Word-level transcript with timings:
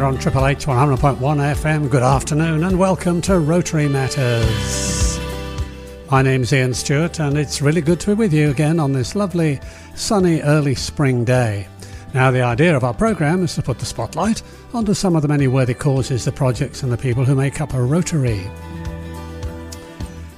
you're 0.00 0.08
on 0.08 0.16
Triple 0.16 0.46
H 0.46 0.64
100.1 0.64 1.18
FM. 1.18 1.90
Good 1.90 2.02
afternoon 2.02 2.64
and 2.64 2.78
welcome 2.78 3.20
to 3.20 3.38
Rotary 3.38 3.86
Matters. 3.86 5.20
My 6.10 6.22
name's 6.22 6.54
Ian 6.54 6.72
Stewart 6.72 7.20
and 7.20 7.36
it's 7.36 7.60
really 7.60 7.82
good 7.82 8.00
to 8.00 8.06
be 8.06 8.14
with 8.14 8.32
you 8.32 8.48
again 8.48 8.80
on 8.80 8.94
this 8.94 9.14
lovely, 9.14 9.60
sunny, 9.94 10.40
early 10.40 10.74
spring 10.74 11.22
day. 11.22 11.68
Now, 12.14 12.30
the 12.30 12.40
idea 12.40 12.74
of 12.74 12.82
our 12.82 12.94
programme 12.94 13.44
is 13.44 13.54
to 13.56 13.62
put 13.62 13.78
the 13.78 13.84
spotlight 13.84 14.42
onto 14.72 14.94
some 14.94 15.16
of 15.16 15.20
the 15.20 15.28
many 15.28 15.48
worthy 15.48 15.74
causes, 15.74 16.24
the 16.24 16.32
projects, 16.32 16.82
and 16.82 16.90
the 16.90 16.96
people 16.96 17.26
who 17.26 17.34
make 17.34 17.60
up 17.60 17.74
a 17.74 17.82
Rotary. 17.82 18.50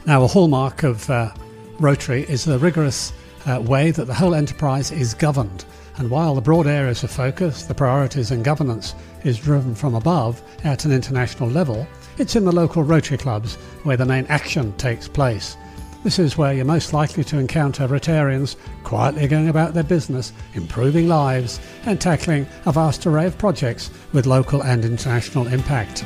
Now, 0.07 0.25
a 0.25 0.27
hallmark 0.27 0.83
of 0.83 1.09
uh, 1.09 1.33
Rotary 1.79 2.23
is 2.23 2.45
the 2.45 2.59
rigorous 2.59 3.13
uh, 3.47 3.61
way 3.61 3.93
that 3.93 4.07
the 4.07 4.15
whole 4.15 4.35
enterprise 4.35 4.91
is 4.91 5.15
governed. 5.15 5.65
And 5.97 6.11
while 6.11 6.35
the 6.35 6.41
broad 6.41 6.67
areas 6.67 7.05
of 7.05 7.11
focus, 7.11 7.65
the 7.65 7.75
priorities 7.75 8.31
and 8.31 8.45
governance 8.45 8.95
is 9.25 9.39
driven 9.39 9.75
from 9.75 9.95
above 9.95 10.43
at 10.65 10.85
an 10.85 10.93
international 10.93 11.49
level, 11.51 11.87
it's 12.19 12.37
in 12.37 12.45
the 12.45 12.53
local 12.53 12.83
Rotary 12.83 13.19
clubs 13.19 13.57
where 13.85 13.97
the 13.97 14.07
main 14.07 14.27
action 14.27 14.73
takes 14.77 15.07
place. 15.07 15.57
This 16.03 16.19
is 16.19 16.37
where 16.37 16.53
you're 16.53 16.65
most 16.65 16.93
likely 16.93 17.23
to 17.25 17.39
encounter 17.39 17.87
Rotarians 17.87 18.57
quietly 18.83 19.29
going 19.29 19.49
about 19.49 19.73
their 19.73 19.85
business, 19.85 20.33
improving 20.55 21.07
lives, 21.07 21.61
and 21.85 22.01
tackling 22.01 22.47
a 22.67 22.73
vast 22.73 23.07
array 23.07 23.27
of 23.27 23.39
projects 23.39 23.91
with 24.13 24.27
local 24.27 24.65
and 24.65 24.85
international 24.85 25.47
impact. 25.47 26.05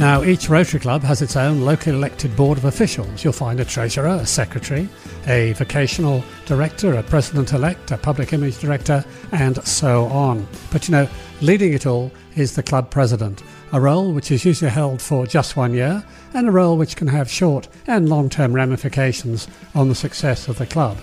Now, 0.00 0.24
each 0.24 0.48
Rotary 0.48 0.80
Club 0.80 1.02
has 1.02 1.20
its 1.22 1.36
own 1.36 1.60
locally 1.60 1.94
elected 1.94 2.34
board 2.34 2.58
of 2.58 2.64
officials. 2.64 3.22
You'll 3.22 3.34
find 3.34 3.60
a 3.60 3.64
treasurer, 3.66 4.18
a 4.20 4.26
secretary, 4.26 4.88
a 5.26 5.52
vocational 5.54 6.24
director, 6.46 6.94
a 6.94 7.02
president 7.02 7.52
elect, 7.52 7.90
a 7.90 7.98
public 7.98 8.32
image 8.32 8.58
director, 8.58 9.04
and 9.32 9.62
so 9.66 10.06
on. 10.06 10.46
But 10.72 10.88
you 10.88 10.92
know, 10.92 11.08
leading 11.40 11.72
it 11.72 11.86
all 11.86 12.10
is 12.36 12.54
the 12.54 12.62
club 12.62 12.90
president, 12.90 13.42
a 13.72 13.80
role 13.80 14.12
which 14.12 14.30
is 14.30 14.44
usually 14.44 14.70
held 14.70 15.00
for 15.00 15.26
just 15.26 15.56
one 15.56 15.74
year, 15.74 16.04
and 16.34 16.48
a 16.48 16.52
role 16.52 16.76
which 16.76 16.96
can 16.96 17.08
have 17.08 17.30
short 17.30 17.68
and 17.86 18.08
long 18.08 18.28
term 18.28 18.52
ramifications 18.52 19.48
on 19.74 19.88
the 19.88 19.94
success 19.94 20.48
of 20.48 20.58
the 20.58 20.66
club. 20.66 20.98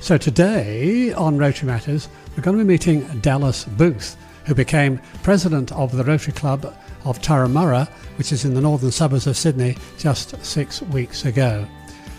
So 0.00 0.18
today 0.18 1.12
on 1.14 1.38
Rotary 1.38 1.66
Matters, 1.66 2.08
we're 2.36 2.42
going 2.42 2.58
to 2.58 2.64
be 2.64 2.68
meeting 2.68 3.06
Dallas 3.20 3.64
Booth, 3.64 4.16
who 4.44 4.54
became 4.54 5.00
president 5.22 5.72
of 5.72 5.96
the 5.96 6.04
Rotary 6.04 6.34
Club 6.34 6.74
of 7.04 7.20
Turramurra, 7.20 7.88
which 8.18 8.30
is 8.30 8.44
in 8.44 8.54
the 8.54 8.60
northern 8.60 8.90
suburbs 8.90 9.26
of 9.26 9.36
Sydney, 9.36 9.76
just 9.98 10.44
six 10.44 10.82
weeks 10.82 11.24
ago. 11.24 11.66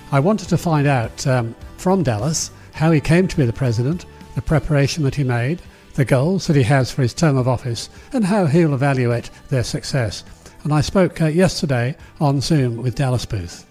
I 0.10 0.22
wanted 0.22 0.48
to 0.50 0.58
find 0.58 0.88
out 0.88 1.28
um, 1.28 1.54
from 1.76 2.02
Dallas 2.02 2.52
how 2.72 2.92
he 2.92 3.02
came 3.02 3.28
to 3.28 3.36
be 3.36 3.46
the 3.46 3.52
president, 3.52 4.06
the 4.36 4.42
preparation 4.42 5.04
that 5.04 5.16
he 5.16 5.24
made, 5.26 5.62
the 5.96 6.06
goals 6.06 6.48
that 6.48 6.56
he 6.56 6.64
has 6.64 6.90
for 6.90 7.02
his 7.02 7.14
term 7.14 7.36
of 7.36 7.48
office, 7.48 7.90
and 8.14 8.24
how 8.24 8.46
he'll 8.46 8.74
evaluate 8.74 9.30
their 9.50 9.66
success. 9.66 10.24
And 10.64 10.74
I 10.74 10.80
spoke 10.80 11.22
uh, 11.22 11.26
yesterday 11.26 11.98
on 12.22 12.40
Zoom 12.40 12.78
with 12.78 12.96
Dallas 12.96 13.26
Booth. 13.26 13.66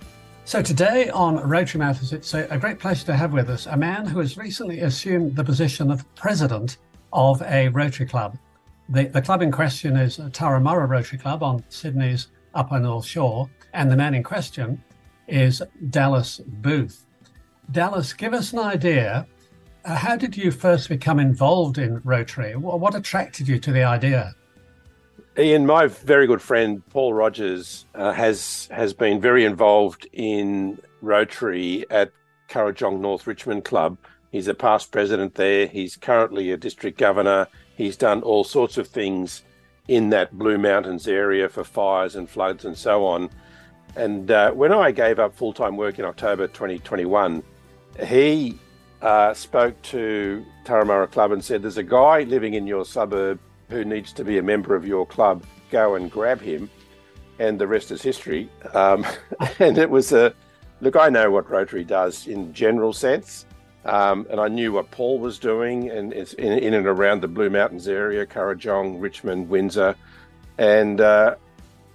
So 0.44 0.60
today 0.60 1.08
on 1.08 1.36
Rotary 1.36 1.78
Matters, 1.78 2.12
it's 2.12 2.34
a, 2.34 2.46
a 2.50 2.58
great 2.58 2.80
pleasure 2.80 3.06
to 3.06 3.16
have 3.16 3.32
with 3.32 3.48
us 3.48 3.64
a 3.64 3.76
man 3.76 4.04
who 4.04 4.18
has 4.18 4.36
recently 4.36 4.80
assumed 4.80 5.36
the 5.36 5.44
position 5.44 5.90
of 5.90 6.04
president 6.16 6.76
of 7.14 7.40
a 7.42 7.68
Rotary 7.68 8.06
Club. 8.06 8.36
The, 8.90 9.06
the 9.06 9.22
club 9.22 9.40
in 9.40 9.50
question 9.50 9.96
is 9.96 10.18
Turramurra 10.18 10.86
Rotary 10.86 11.18
Club 11.18 11.42
on 11.42 11.64
Sydney's 11.70 12.28
Upper 12.54 12.78
North 12.78 13.06
Shore, 13.06 13.48
and 13.72 13.90
the 13.90 13.96
man 13.96 14.14
in 14.14 14.22
question 14.22 14.82
is 15.28 15.62
Dallas 15.90 16.40
Booth. 16.46 17.06
Dallas, 17.70 18.12
give 18.12 18.32
us 18.32 18.52
an 18.52 18.60
idea. 18.60 19.26
Uh, 19.84 19.94
how 19.94 20.16
did 20.16 20.36
you 20.36 20.50
first 20.50 20.88
become 20.88 21.18
involved 21.18 21.78
in 21.78 22.00
Rotary? 22.04 22.56
What, 22.56 22.80
what, 22.80 22.94
attracted 22.94 23.48
you 23.48 23.58
to 23.60 23.72
the 23.72 23.84
idea? 23.84 24.34
Ian, 25.38 25.66
my 25.66 25.86
very 25.86 26.26
good 26.26 26.42
friend 26.42 26.82
Paul 26.88 27.12
Rogers 27.12 27.84
uh, 27.94 28.12
has 28.12 28.68
has 28.72 28.94
been 28.94 29.20
very 29.20 29.44
involved 29.44 30.08
in 30.12 30.80
Rotary 31.02 31.84
at 31.90 32.10
Kurrajong 32.48 33.00
North 33.00 33.26
Richmond 33.26 33.64
Club. 33.64 33.98
He's 34.32 34.48
a 34.48 34.54
past 34.54 34.92
president 34.92 35.34
there. 35.34 35.66
He's 35.66 35.96
currently 35.96 36.50
a 36.50 36.56
district 36.56 36.98
governor. 36.98 37.48
He's 37.76 37.96
done 37.96 38.22
all 38.22 38.44
sorts 38.44 38.78
of 38.78 38.88
things 38.88 39.42
in 39.88 40.10
that 40.10 40.36
Blue 40.36 40.58
Mountains 40.58 41.06
area 41.06 41.48
for 41.48 41.64
fires 41.64 42.16
and 42.16 42.28
floods 42.28 42.64
and 42.64 42.76
so 42.76 43.06
on. 43.06 43.30
And 43.96 44.30
uh, 44.30 44.52
when 44.52 44.72
I 44.72 44.92
gave 44.92 45.18
up 45.18 45.34
full 45.34 45.52
time 45.52 45.76
work 45.76 45.98
in 45.98 46.04
October 46.04 46.46
2021, 46.48 47.42
he 48.06 48.58
uh, 49.00 49.32
spoke 49.32 49.80
to 49.82 50.44
Turramurra 50.64 51.10
Club 51.10 51.32
and 51.32 51.42
said, 51.42 51.62
There's 51.62 51.78
a 51.78 51.82
guy 51.82 52.22
living 52.22 52.54
in 52.54 52.66
your 52.66 52.84
suburb 52.84 53.40
who 53.70 53.84
needs 53.84 54.12
to 54.12 54.24
be 54.24 54.38
a 54.38 54.42
member 54.42 54.76
of 54.76 54.86
your 54.86 55.06
club. 55.06 55.44
Go 55.70 55.94
and 55.94 56.10
grab 56.10 56.40
him. 56.40 56.70
And 57.38 57.58
the 57.58 57.66
rest 57.66 57.90
is 57.90 58.02
history. 58.02 58.48
Um, 58.74 59.06
and 59.58 59.78
it 59.78 59.90
was 59.90 60.12
a 60.12 60.34
look, 60.80 60.96
I 60.96 61.08
know 61.08 61.30
what 61.30 61.50
Rotary 61.50 61.84
does 61.84 62.26
in 62.26 62.52
general 62.52 62.92
sense. 62.92 63.46
Um, 63.84 64.26
and 64.30 64.40
I 64.40 64.48
knew 64.48 64.72
what 64.72 64.90
Paul 64.90 65.20
was 65.20 65.38
doing 65.38 65.90
and 65.90 66.12
in, 66.12 66.58
in, 66.58 66.74
and 66.74 66.86
around 66.86 67.22
the 67.22 67.28
Blue 67.28 67.48
Mountains 67.48 67.86
area, 67.86 68.26
Kurrajong, 68.26 69.00
Richmond, 69.00 69.48
Windsor. 69.48 69.94
And 70.58 71.00
uh, 71.00 71.36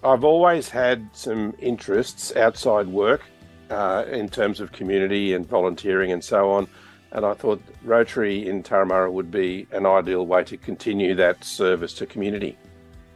I've 0.03 0.23
always 0.23 0.69
had 0.69 1.09
some 1.13 1.53
interests 1.59 2.35
outside 2.35 2.88
work 2.88 3.22
uh, 3.69 4.06
in 4.09 4.29
terms 4.29 4.59
of 4.59 4.72
community 4.72 5.34
and 5.34 5.47
volunteering 5.47 6.12
and 6.12 6.23
so 6.23 6.51
on. 6.51 6.67
And 7.12 7.25
I 7.25 7.34
thought 7.34 7.62
Rotary 7.84 8.47
in 8.47 8.63
Turramurra 8.63 9.11
would 9.11 9.29
be 9.29 9.67
an 9.72 9.85
ideal 9.85 10.25
way 10.25 10.44
to 10.45 10.57
continue 10.57 11.13
that 11.16 11.44
service 11.44 11.94
to 11.95 12.06
community. 12.06 12.57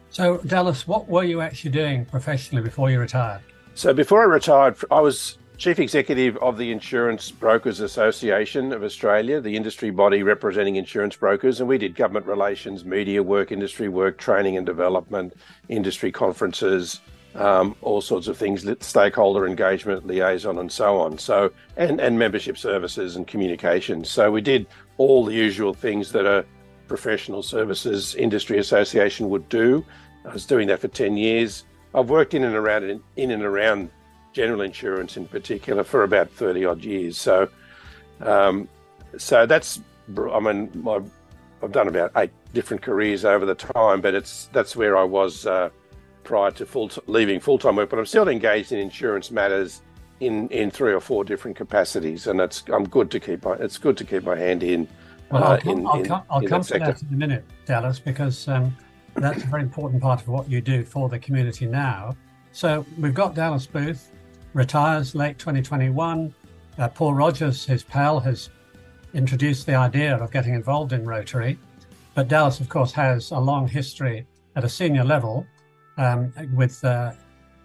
So, 0.09 0.37
Dallas, 0.39 0.87
what 0.87 1.07
were 1.07 1.23
you 1.23 1.41
actually 1.41 1.71
doing 1.71 2.05
professionally 2.05 2.63
before 2.63 2.91
you 2.91 2.99
retired? 2.99 3.41
So, 3.73 3.93
before 3.93 4.21
I 4.21 4.25
retired, 4.25 4.77
I 4.91 5.01
was 5.01 5.37
Chief 5.57 5.79
Executive 5.79 6.35
of 6.37 6.57
the 6.57 6.71
Insurance 6.71 7.31
Brokers 7.31 7.79
Association 7.79 8.73
of 8.73 8.83
Australia, 8.83 9.39
the 9.39 9.55
industry 9.55 9.89
body 9.89 10.21
representing 10.21 10.75
insurance 10.75 11.15
brokers, 11.15 11.59
and 11.59 11.69
we 11.69 11.77
did 11.77 11.95
government 11.95 12.25
relations, 12.25 12.83
media 12.83 13.23
work, 13.23 13.51
industry 13.51 13.87
work, 13.87 14.17
training 14.17 14.57
and 14.57 14.65
development, 14.65 15.33
industry 15.69 16.11
conferences, 16.11 16.99
um, 17.35 17.75
all 17.81 18.01
sorts 18.01 18.27
of 18.27 18.37
things, 18.37 18.65
stakeholder 18.81 19.47
engagement, 19.47 20.05
liaison, 20.05 20.59
and 20.59 20.71
so 20.71 20.99
on. 20.99 21.17
So, 21.17 21.51
and 21.77 22.01
and 22.01 22.19
membership 22.19 22.57
services 22.57 23.15
and 23.15 23.25
communications. 23.25 24.09
So 24.09 24.31
we 24.31 24.41
did 24.41 24.67
all 24.97 25.25
the 25.25 25.33
usual 25.33 25.73
things 25.73 26.11
that 26.11 26.25
a 26.25 26.45
professional 26.87 27.41
services 27.41 28.13
industry 28.15 28.59
association 28.59 29.29
would 29.29 29.47
do. 29.49 29.85
I 30.25 30.33
was 30.33 30.45
doing 30.45 30.67
that 30.67 30.79
for 30.79 30.89
ten 30.89 31.15
years. 31.15 31.63
I've 31.93 32.09
worked 32.09 32.33
in 32.33 32.43
and 32.43 32.55
around 32.55 33.01
in 33.15 33.31
and 33.31 33.43
around 33.43 33.89
general 34.35 34.61
insurance 34.61 35.15
in 35.15 35.25
particular 35.25 35.83
for 35.83 36.03
about 36.03 36.29
30 36.29 36.65
odd 36.65 36.83
years. 36.83 37.17
So, 37.17 37.49
um, 38.19 38.67
so 39.17 39.45
that's, 39.45 39.79
I 40.31 40.39
mean, 40.41 40.69
my, 40.75 40.99
I've 41.63 41.71
done 41.71 41.87
about 41.87 42.11
eight 42.17 42.31
different 42.53 42.83
careers 42.83 43.23
over 43.23 43.45
the 43.45 43.55
time, 43.55 44.01
but 44.01 44.13
it's 44.13 44.49
that's 44.51 44.75
where 44.75 44.97
I 44.97 45.03
was 45.03 45.47
uh, 45.47 45.69
prior 46.23 46.51
to 46.51 46.65
full 46.65 46.89
t- 46.89 47.01
leaving 47.07 47.39
full 47.39 47.57
time 47.57 47.77
work. 47.77 47.89
But 47.89 47.97
I'm 47.97 48.05
still 48.05 48.27
engaged 48.27 48.73
in 48.73 48.77
insurance 48.77 49.31
matters 49.31 49.81
in 50.19 50.49
in 50.49 50.69
three 50.69 50.93
or 50.93 50.99
four 50.99 51.23
different 51.23 51.55
capacities, 51.55 52.27
and 52.27 52.39
it's 52.41 52.63
I'm 52.71 52.87
good 52.87 53.09
to 53.11 53.19
keep 53.19 53.45
my 53.45 53.53
it's 53.53 53.77
good 53.77 53.97
to 53.97 54.03
keep 54.03 54.23
my 54.23 54.37
hand 54.37 54.63
in. 54.63 54.87
Well, 55.31 55.43
I'll 55.43 55.51
uh, 55.53 55.57
come, 55.57 55.71
in, 55.71 55.87
I'll 55.87 56.03
come, 56.03 56.23
I'll 56.29 56.41
come 56.41 56.61
that 56.61 56.67
to 56.67 56.79
that 56.79 57.01
in 57.01 57.13
a 57.13 57.17
minute, 57.17 57.45
Dallas, 57.65 57.99
because 57.99 58.47
um, 58.47 58.75
that's 59.15 59.43
a 59.43 59.47
very 59.47 59.63
important 59.63 60.03
part 60.03 60.21
of 60.21 60.27
what 60.27 60.47
you 60.47 60.61
do 60.61 60.83
for 60.83 61.09
the 61.09 61.17
community 61.17 61.65
now. 61.65 62.15
So 62.51 62.85
we've 62.99 63.13
got 63.13 63.33
Dallas 63.33 63.65
Booth, 63.65 64.11
retires 64.55 65.13
late 65.13 65.37
2021. 65.37 66.33
Uh, 66.77 66.87
Paul 66.87 67.13
Rogers, 67.13 67.65
his 67.65 67.83
pal, 67.83 68.21
has 68.21 68.49
introduced 69.13 69.65
the 69.65 69.75
idea 69.75 70.15
of 70.15 70.31
getting 70.31 70.55
involved 70.55 70.93
in 70.93 71.05
Rotary. 71.05 71.59
But 72.15 72.29
Dallas, 72.29 72.61
of 72.61 72.69
course, 72.69 72.93
has 72.93 73.31
a 73.31 73.37
long 73.37 73.67
history 73.67 74.25
at 74.55 74.63
a 74.63 74.69
senior 74.69 75.03
level 75.03 75.45
um, 75.97 76.33
with 76.55 76.83
uh, 76.85 77.11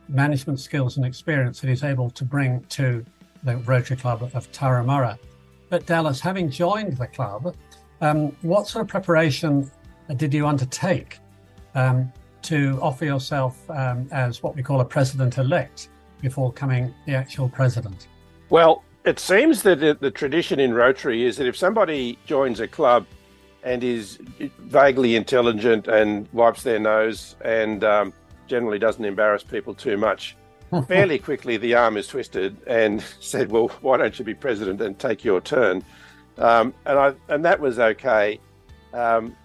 management 0.09 0.59
skills 0.59 0.97
and 0.97 1.07
experience 1.07 1.61
that 1.61 1.69
he's 1.69 1.85
able 1.85 2.11
to 2.11 2.25
bring 2.25 2.61
to 2.71 3.05
the 3.45 3.57
Rotary 3.59 3.97
Club 3.97 4.29
of 4.35 4.51
Turramurra. 4.51 5.17
But 5.69 5.87
Dallas, 5.87 6.19
having 6.19 6.51
joined 6.51 6.97
the 6.97 7.07
club, 7.07 7.55
um, 8.01 8.37
what 8.43 8.67
sort 8.67 8.83
of 8.83 8.89
preparation 8.89 9.71
did 10.17 10.35
you 10.35 10.49
undertake 10.49 11.21
um, 11.77 12.13
to 12.43 12.81
offer 12.83 13.05
yourself 13.05 13.71
um, 13.71 14.09
as 14.11 14.43
what 14.43 14.57
we 14.57 14.63
call 14.65 14.81
a 14.81 14.85
president 14.85 15.39
elect? 15.39 15.89
Before 16.21 16.53
coming 16.53 16.95
the 17.07 17.15
actual 17.15 17.49
president? 17.49 18.07
Well, 18.49 18.83
it 19.05 19.19
seems 19.19 19.63
that 19.63 20.01
the 20.01 20.11
tradition 20.11 20.61
in 20.61 20.75
Rotary 20.75 21.25
is 21.25 21.37
that 21.39 21.47
if 21.47 21.57
somebody 21.57 22.19
joins 22.27 22.61
a 22.61 22.69
club 22.69 23.07
and 23.63 23.83
is 23.83 24.19
vaguely 24.59 25.17
intelligent 25.17 25.89
and 25.89 26.29
wipes 26.33 26.63
their 26.63 26.79
nose 26.79 27.37
and 27.43 27.85
um, 27.85 28.13
generally 28.47 28.79
doesn't 28.79 29.05
embarrass 29.05 29.43
people 29.43 29.75
too 29.75 29.97
much, 29.97 30.37
fairly 30.89 31.19
quickly 31.19 31.57
the 31.57 31.75
arm 31.75 31.97
is 31.97 32.07
twisted 32.07 32.57
and 32.67 33.03
said, 33.21 33.51
"Well, 33.51 33.69
why 33.81 33.97
don't 33.97 34.19
you 34.19 34.25
be 34.25 34.35
president 34.35 34.81
and 34.81 34.99
take 34.99 35.25
your 35.25 35.41
turn?" 35.41 35.83
Um, 36.39 36.75
and 36.85 36.99
I 36.99 37.15
and 37.29 37.45
that 37.45 37.59
was 37.59 37.79
okay. 37.79 38.39
Um, 38.93 39.37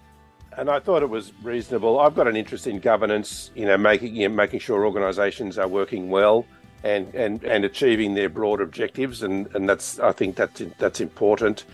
and 0.56 0.70
I 0.70 0.80
thought 0.80 1.02
it 1.02 1.10
was 1.10 1.32
reasonable. 1.42 1.98
I've 2.00 2.14
got 2.14 2.26
an 2.26 2.36
interest 2.36 2.66
in 2.66 2.78
governance, 2.78 3.50
you 3.54 3.66
know, 3.66 3.76
making 3.76 4.14
you 4.14 4.28
know, 4.28 4.34
making 4.34 4.60
sure 4.60 4.84
organisations 4.84 5.58
are 5.58 5.68
working 5.68 6.08
well 6.08 6.46
and, 6.84 7.12
and, 7.14 7.42
and 7.44 7.64
achieving 7.64 8.14
their 8.14 8.28
broad 8.28 8.60
objectives, 8.60 9.22
and, 9.22 9.48
and 9.54 9.68
that's 9.68 9.98
I 9.98 10.12
think 10.12 10.36
that's 10.36 10.62
that's 10.78 11.00
important. 11.00 11.64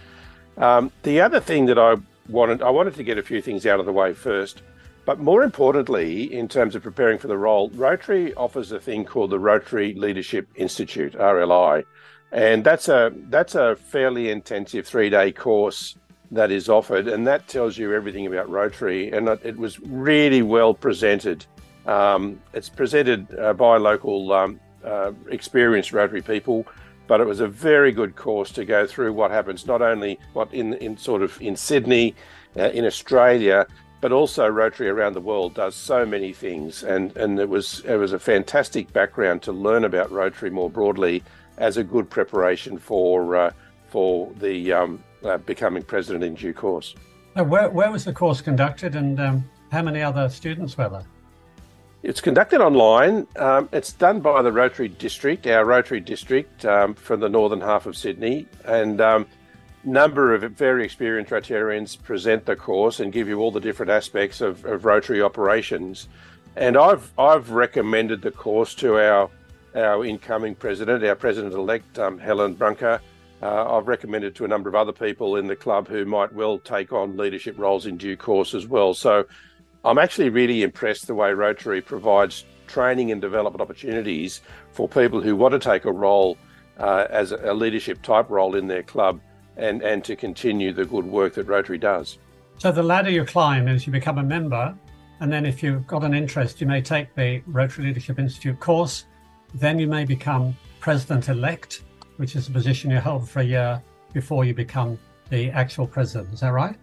Um, 0.57 0.93
the 1.03 1.21
other 1.21 1.41
thing 1.41 1.67
that 1.67 1.79
I 1.79 1.97
wanted 2.29 2.63
I 2.63 2.71
wanted 2.71 2.95
to 2.95 3.03
get 3.03 3.19
a 3.19 3.23
few 3.23 3.43
things 3.43 3.67
out 3.67 3.81
of 3.81 3.87
the 3.87 3.93
way 3.93 4.15
first, 4.15 4.63
but 5.05 5.19
more 5.19 5.43
importantly, 5.43 6.33
in 6.33 6.49
terms 6.49 6.75
of 6.75 6.83
preparing 6.83 7.19
for 7.19 7.29
the 7.29 7.39
role, 7.39 7.71
Rotary 7.71 8.35
offers 8.35 8.73
a 8.73 8.81
thing 8.81 9.05
called 9.05 9.31
the 9.31 9.39
Rotary 9.39 9.95
Leadership 9.95 10.49
Institute 10.55 11.15
(RLI), 11.15 11.85
and 12.31 12.65
that's 12.65 12.89
a 12.89 13.13
that's 13.29 13.55
a 13.55 13.77
fairly 13.77 14.31
intensive 14.31 14.87
three 14.87 15.11
day 15.11 15.33
course 15.33 15.97
that 16.33 16.51
is 16.51 16.69
offered, 16.69 17.09
and 17.09 17.27
that 17.27 17.47
tells 17.47 17.77
you 17.77 17.93
everything 17.93 18.27
about 18.27 18.49
Rotary. 18.49 19.13
And 19.13 19.29
it 19.29 19.57
was 19.57 19.79
really 19.81 20.43
well 20.43 20.73
presented. 20.73 21.45
Um, 21.87 22.41
it's 22.55 22.71
presented 22.71 23.39
uh, 23.39 23.53
by 23.53 23.77
local 23.77 24.33
um, 24.33 24.59
uh, 24.84 25.12
experienced 25.29 25.93
Rotary 25.93 26.23
people, 26.23 26.67
but 27.06 27.20
it 27.20 27.26
was 27.26 27.40
a 27.40 27.49
very 27.49 27.93
good 27.93 28.17
course 28.17 28.50
to 28.52 28.64
go 28.64 28.87
through 28.87 29.12
what 29.12 29.31
happens 29.31 29.67
not 29.67 29.82
only 29.82 30.19
what 30.32 30.52
in 30.52 30.75
in 30.75 30.96
sort 30.96 31.23
of 31.23 31.40
in 31.40 31.56
Sydney, 31.56 32.14
uh, 32.56 32.70
in 32.70 32.84
Australia, 32.84 33.67
but 34.00 34.12
also 34.12 34.49
Rotary 34.49 34.88
around 34.88 35.14
the 35.14 35.20
world 35.20 35.55
does 35.55 35.75
so 35.75 36.05
many 36.05 36.32
things, 36.32 36.82
and 36.82 37.17
and 37.17 37.38
it 37.38 37.49
was 37.49 37.82
it 37.87 37.96
was 37.96 38.12
a 38.12 38.19
fantastic 38.19 38.93
background 38.93 39.43
to 39.43 39.52
learn 39.52 39.84
about 39.84 40.11
Rotary 40.11 40.50
more 40.50 40.70
broadly 40.70 41.23
as 41.58 41.76
a 41.76 41.84
good 41.84 42.08
preparation 42.11 42.79
for 42.79 43.37
uh, 43.37 43.50
for 43.88 44.32
the 44.40 44.73
um, 44.73 45.02
uh, 45.25 45.38
becoming 45.38 45.82
president 45.82 46.25
in 46.25 46.34
due 46.34 46.55
course. 46.55 46.94
where, 47.34 47.69
where 47.70 47.90
was 47.90 48.05
the 48.05 48.12
course 48.12 48.40
conducted 48.40 48.96
and 48.96 49.20
um, 49.20 49.44
how 49.70 49.82
many 49.82 50.02
other 50.02 50.29
students 50.29 50.76
were 50.76 50.88
there? 50.88 51.06
It's 52.03 52.21
conducted 52.21 52.61
online. 52.61 53.29
Um, 53.37 53.69
it's 53.73 53.93
done 53.93 54.21
by 54.21 54.43
the 54.43 54.51
Rotary 54.51 54.89
District, 54.89 55.47
our 55.47 55.65
Rotary 55.65 56.01
District 56.01 56.65
um, 56.65 56.95
from 56.95 57.21
the 57.21 57.29
northern 57.29 57.61
half 57.61 57.87
of 57.87 57.97
Sydney. 57.97 58.49
And 58.65 59.01
um, 59.01 59.27
number 59.85 60.35
of 60.35 60.43
very 60.51 60.85
experienced 60.85 61.31
Rotarians 61.31 62.03
present 62.03 62.45
the 62.45 62.57
course 62.57 62.99
and 62.99 63.13
give 63.13 63.29
you 63.29 63.39
all 63.39 63.53
the 63.53 63.61
different 63.61 63.91
aspects 63.91 64.41
of, 64.41 64.65
of 64.65 64.85
Rotary 64.85 65.23
operations. 65.23 66.09
And 66.57 66.77
I've 66.77 67.13
I've 67.17 67.51
recommended 67.51 68.21
the 68.21 68.33
course 68.33 68.75
to 68.77 68.99
our 68.99 69.31
our 69.77 70.05
incoming 70.05 70.57
president, 70.57 71.05
our 71.05 71.15
president 71.15 71.55
elect, 71.55 72.01
um, 72.01 72.19
Helen 72.19 72.55
Brunker, 72.55 73.01
uh, 73.43 73.77
I've 73.77 73.89
recommended 73.89 74.37
to 74.37 74.45
a 74.45 74.49
number 74.49 74.69
of 74.69 74.77
other 74.77 74.93
people 74.93 75.37
in 75.37 75.49
the 75.49 75.57
club 75.57 75.89
who 75.89 76.05
might 76.05 76.33
well 76.33 76.59
take 76.59 76.93
on 76.93 77.17
leadership 77.17 77.59
roles 77.59 77.87
in 77.87 77.97
due 77.97 78.17
course 78.17 78.55
as 78.55 78.69
well. 78.69 78.95
So 78.95 79.27
I'm 79.84 79.99
actually 79.99 80.29
really 80.29 80.62
impressed 80.62 81.06
the 81.06 81.14
way 81.14 81.32
Rotary 81.32 81.81
provides 81.81 82.44
training 82.67 83.11
and 83.11 83.20
development 83.20 83.61
opportunities 83.61 84.40
for 84.70 84.88
people 84.88 85.20
who 85.20 85.34
want 85.34 85.52
to 85.52 85.58
take 85.58 85.84
a 85.84 85.93
role 85.93 86.38
uh, 86.79 87.06
as 87.11 87.32
a 87.32 87.52
leadership 87.52 88.00
type 88.02 88.31
role 88.31 88.55
in 88.55 88.69
their 88.69 88.82
club 88.82 89.20
and, 89.56 89.82
and 89.82 90.05
to 90.05 90.17
continue 90.17 90.73
the 90.73 90.84
good 90.84 91.05
work 91.05 91.34
that 91.34 91.44
Rotary 91.44 91.79
does. 91.79 92.19
So 92.58 92.70
the 92.70 92.82
ladder 92.82 93.11
you 93.11 93.25
climb 93.25 93.67
is 93.69 93.87
you 93.87 93.93
become 93.93 94.19
a 94.19 94.23
member, 94.23 94.75
and 95.20 95.32
then 95.32 95.44
if 95.44 95.62
you've 95.62 95.87
got 95.87 96.05
an 96.05 96.14
interest, 96.14 96.61
you 96.61 96.67
may 96.67 96.81
take 96.81 97.14
the 97.14 97.43
Rotary 97.46 97.87
Leadership 97.87 98.19
Institute 98.19 98.61
course, 98.61 99.06
then 99.55 99.79
you 99.79 99.87
may 99.87 100.05
become 100.05 100.56
president 100.81 101.29
elect 101.29 101.82
which 102.17 102.37
is 102.37 102.49
a 102.49 102.50
position 102.50 102.90
you 102.90 103.00
hold 103.00 103.29
for 103.29 103.40
a 103.40 103.44
year 103.44 103.82
before 104.12 104.44
you 104.44 104.55
become 104.55 104.99
the 105.31 105.50
actual 105.50 105.87
president. 105.87 106.32
Is 106.32 106.40
that 106.40 106.50
right? 106.50 106.76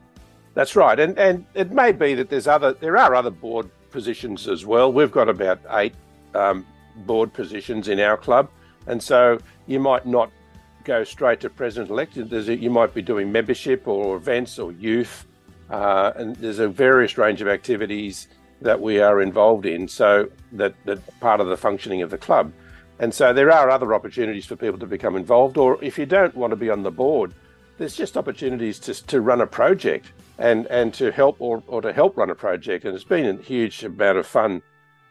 That's 0.59 0.75
right, 0.75 0.99
and 0.99 1.17
and 1.17 1.45
it 1.53 1.71
may 1.71 1.93
be 1.93 2.15
that 2.15 2.27
there's 2.29 2.45
other 2.45 2.73
there 2.73 2.97
are 2.97 3.15
other 3.15 3.29
board 3.29 3.69
positions 3.91 4.45
as 4.45 4.65
well. 4.65 4.91
We've 4.91 5.09
got 5.09 5.29
about 5.29 5.61
eight 5.69 5.95
um, 6.35 6.65
board 6.97 7.31
positions 7.31 7.87
in 7.87 8.01
our 8.01 8.17
club, 8.17 8.49
and 8.85 9.01
so 9.01 9.39
you 9.67 9.79
might 9.79 10.05
not 10.05 10.29
go 10.83 11.05
straight 11.05 11.39
to 11.39 11.49
president 11.49 11.89
elect. 11.89 12.17
You 12.17 12.69
might 12.69 12.93
be 12.93 13.01
doing 13.01 13.31
membership 13.31 13.87
or 13.87 14.17
events 14.17 14.59
or 14.59 14.73
youth, 14.73 15.25
uh, 15.69 16.11
and 16.17 16.35
there's 16.35 16.59
a 16.59 16.67
various 16.67 17.17
range 17.17 17.41
of 17.41 17.47
activities 17.47 18.27
that 18.59 18.81
we 18.81 18.99
are 18.99 19.21
involved 19.21 19.65
in. 19.65 19.87
So 19.87 20.29
that 20.51 20.73
that 20.83 20.99
part 21.21 21.39
of 21.39 21.47
the 21.47 21.55
functioning 21.55 22.01
of 22.01 22.09
the 22.09 22.17
club. 22.17 22.51
And 22.99 23.13
so 23.13 23.31
there 23.31 23.49
are 23.49 23.69
other 23.69 23.93
opportunities 23.93 24.45
for 24.45 24.57
people 24.57 24.79
to 24.79 24.87
become 24.87 25.15
involved, 25.15 25.57
or 25.57 25.81
if 25.81 25.97
you 25.97 26.05
don't 26.05 26.35
want 26.35 26.51
to 26.51 26.57
be 26.57 26.69
on 26.69 26.83
the 26.83 26.91
board, 26.91 27.33
there's 27.79 27.95
just 27.95 28.17
opportunities 28.17 28.77
to, 28.77 28.93
to 29.07 29.21
run 29.21 29.41
a 29.41 29.47
project 29.47 30.11
and, 30.37 30.67
and 30.67 30.93
to 30.93 31.11
help 31.11 31.37
or, 31.39 31.63
or 31.65 31.81
to 31.81 31.93
help 31.93 32.17
run 32.17 32.29
a 32.29 32.35
project. 32.35 32.85
And 32.85 32.93
it's 32.93 33.05
been 33.05 33.25
a 33.25 33.41
huge 33.41 33.83
amount 33.83 34.17
of 34.17 34.27
fun 34.27 34.61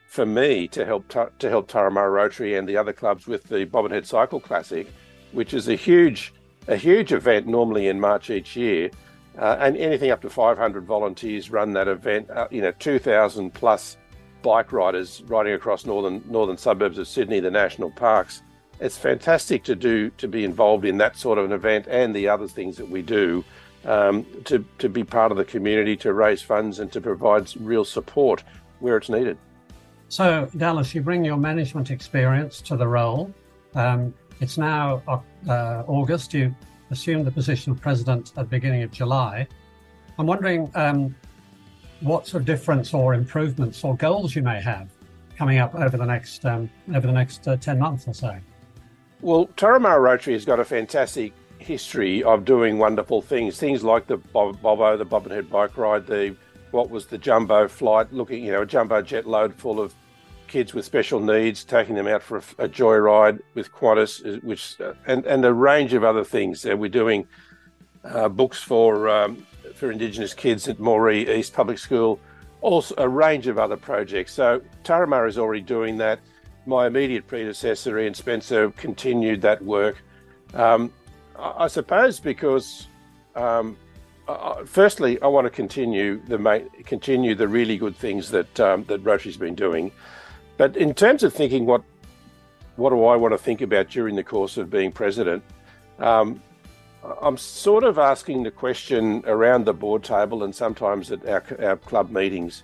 for 0.07 0.25
me 0.25 0.69
to 0.69 0.85
help 0.85 1.09
to 1.09 1.51
help 1.51 1.71
Turramurra 1.71 2.13
Rotary 2.13 2.57
and 2.57 2.69
the 2.69 2.77
other 2.77 2.93
clubs 2.93 3.27
with 3.27 3.45
the 3.45 3.65
Bobbin 3.65 3.91
Head 3.91 4.07
Cycle 4.07 4.39
Classic, 4.39 4.87
which 5.33 5.53
is 5.53 5.69
a 5.69 5.75
huge 5.75 6.33
a 6.67 6.77
huge 6.77 7.13
event 7.13 7.47
normally 7.47 7.89
in 7.89 7.99
March 7.99 8.31
each 8.31 8.55
year, 8.55 8.91
uh, 9.39 9.57
and 9.61 9.77
anything 9.77 10.11
up 10.11 10.21
to 10.21 10.31
500 10.31 10.85
volunteers 10.85 11.51
run 11.51 11.73
that 11.73 11.89
event. 11.89 12.29
Uh, 12.31 12.49
you 12.51 12.61
know, 12.61 12.73
2,000 12.79 13.53
plus 13.53 13.97
bike 14.43 14.73
riders 14.73 15.23
riding 15.27 15.55
across 15.55 15.87
northern 15.87 16.23
northern 16.27 16.59
suburbs 16.59 16.99
of 16.99 17.09
Sydney, 17.09 17.41
the 17.41 17.51
national 17.51 17.91
parks. 17.91 18.43
It's 18.81 18.97
fantastic 18.97 19.65
to 19.65 19.75
do 19.75 20.11
to 20.11 20.29
be 20.29 20.45
involved 20.45 20.85
in 20.85 20.99
that 20.99 21.17
sort 21.17 21.39
of 21.39 21.45
an 21.47 21.53
event 21.53 21.87
and 21.89 22.15
the 22.15 22.29
other 22.29 22.47
things 22.47 22.77
that 22.77 22.89
we 22.89 23.03
do 23.03 23.45
um, 23.85 24.27
to 24.45 24.65
to 24.79 24.89
be 24.89 25.05
part 25.05 25.33
of 25.33 25.39
the 25.39 25.45
community, 25.45 25.97
to 25.99 26.13
raise 26.13 26.43
funds, 26.43 26.79
and 26.79 26.91
to 26.93 27.01
provide 27.01 27.51
real 27.61 27.85
support 27.85 28.45
where 28.81 28.97
it's 28.97 29.09
needed. 29.09 29.37
So, 30.09 30.49
Dallas, 30.57 30.95
you 30.95 31.03
bring 31.03 31.25
your 31.25 31.37
management 31.37 31.91
experience 31.91 32.61
to 32.63 32.77
the 32.77 32.87
role. 32.87 33.33
Um, 33.75 34.15
it's 34.41 34.57
now 34.57 35.03
uh, 35.49 35.85
August. 35.87 36.33
You 36.33 36.55
assumed 36.91 37.27
the 37.27 37.31
position 37.31 37.73
of 37.73 37.81
president 37.81 38.29
at 38.31 38.35
the 38.35 38.45
beginning 38.45 38.83
of 38.83 38.91
July. 38.91 39.47
I'm 40.19 40.27
wondering 40.27 40.71
um, 40.75 41.15
what 42.01 42.27
sort 42.27 42.43
of 42.43 42.47
difference 42.47 42.95
or 42.95 43.15
improvements 43.15 43.85
or 43.85 43.97
goals 43.97 44.35
you 44.35 44.43
may 44.43 44.61
have 44.61 44.89
coming 45.37 45.59
up 45.59 45.75
over 45.75 45.97
the 45.97 46.07
next 46.07 46.45
um, 46.45 46.71
over 46.95 47.07
the 47.07 47.13
next 47.13 47.47
uh, 47.47 47.57
10 47.57 47.79
months 47.79 48.09
or 48.09 48.15
so? 48.15 48.39
Well, 49.21 49.47
Turramurra 49.57 50.01
Rotary 50.01 50.35
has 50.35 50.45
got 50.45 50.61
a 50.61 50.65
fantastic 50.65 51.33
history 51.59 52.23
of 52.23 52.45
doing 52.45 52.79
wonderful 52.79 53.21
things. 53.21 53.59
Things 53.59 53.83
like 53.83 54.07
the 54.07 54.17
Bobo, 54.17 54.97
the 54.97 55.05
Bobbin 55.05 55.33
Head 55.33 55.51
bike 55.51 55.77
ride, 55.77 56.07
the 56.07 56.37
what 56.71 56.91
was 56.91 57.07
the 57.07 57.19
jumbo 57.19 57.67
flight, 57.67 58.13
looking, 58.13 58.45
you 58.45 58.53
know, 58.53 58.63
a 58.63 58.67
jumbo 58.67 59.03
jet 59.03 59.27
load 59.27 59.55
full 59.55 59.81
of 59.81 59.95
kids 60.47 60.73
with 60.73 60.85
special 60.85 61.19
needs, 61.19 61.65
taking 61.65 61.95
them 61.95 62.07
out 62.07 62.23
for 62.23 62.39
a, 62.39 62.65
a 62.65 62.69
joyride 62.69 63.41
with 63.55 63.73
Qantas, 63.73 64.43
which 64.45 64.81
uh, 64.81 64.95
and 65.07 65.25
and 65.27 65.45
a 65.45 65.53
range 65.53 65.95
of 65.95 66.05
other 66.05 66.25
things. 66.25 66.65
We're 66.65 66.89
doing 66.89 67.27
uh, 68.05 68.29
books 68.29 68.63
for 68.63 69.09
um, 69.09 69.45
for 69.75 69.91
Indigenous 69.91 70.33
kids 70.33 70.69
at 70.69 70.79
Moree 70.79 71.29
East 71.29 71.55
Public 71.55 71.79
School, 71.79 72.21
also 72.61 72.95
a 72.99 73.09
range 73.09 73.49
of 73.49 73.59
other 73.59 73.77
projects. 73.77 74.33
So 74.33 74.63
Turramurra 74.85 75.29
is 75.29 75.39
already 75.39 75.63
doing 75.63 75.97
that. 75.99 76.21
My 76.69 76.87
immediate 76.87 77.27
predecessor, 77.27 77.99
Ian 77.99 78.13
Spencer, 78.13 78.71
continued 78.73 79.41
that 79.41 79.65
work. 79.65 79.97
Um, 80.53 80.93
I, 81.35 81.65
I, 81.65 81.67
suppose 81.67 82.21
because, 82.21 82.89
um, 83.35 83.79
uh, 84.29 84.67
firstly, 84.67 85.19
I 85.23 85.29
want 85.29 85.47
to 85.47 85.51
continue 85.51 86.21
the 86.27 86.69
continue 86.85 87.35
the 87.35 87.49
really 87.49 87.79
good 87.79 87.97
things 87.97 88.31
that 88.33 88.61
um, 88.61 88.85
that 88.85 88.99
Rotary's 88.99 89.39
been 89.39 89.55
doing. 89.55 89.91
But 90.59 90.77
in 90.77 90.93
terms 90.93 91.23
of 91.23 91.33
thinking 91.33 91.65
what 91.65 91.83
what 92.77 92.91
do 92.91 93.03
I 93.07 93.17
want 93.17 93.33
to 93.33 93.39
think 93.39 93.63
about 93.63 93.89
during 93.89 94.15
the 94.15 94.23
course 94.23 94.59
of 94.59 94.69
being 94.69 94.93
president? 94.93 95.43
Um, 95.99 96.43
I'm 97.23 97.39
sort 97.39 97.83
of 97.83 97.99
asking 97.99 98.43
the 98.43 98.51
question 98.51 99.25
around 99.27 99.65
the 99.65 99.73
board 99.73 100.05
table 100.05 100.45
and 100.45 100.55
sometimes 100.55 101.11
at 101.13 101.27
our, 101.27 101.43
our 101.65 101.77
club 101.79 102.11
meetings. 102.11 102.63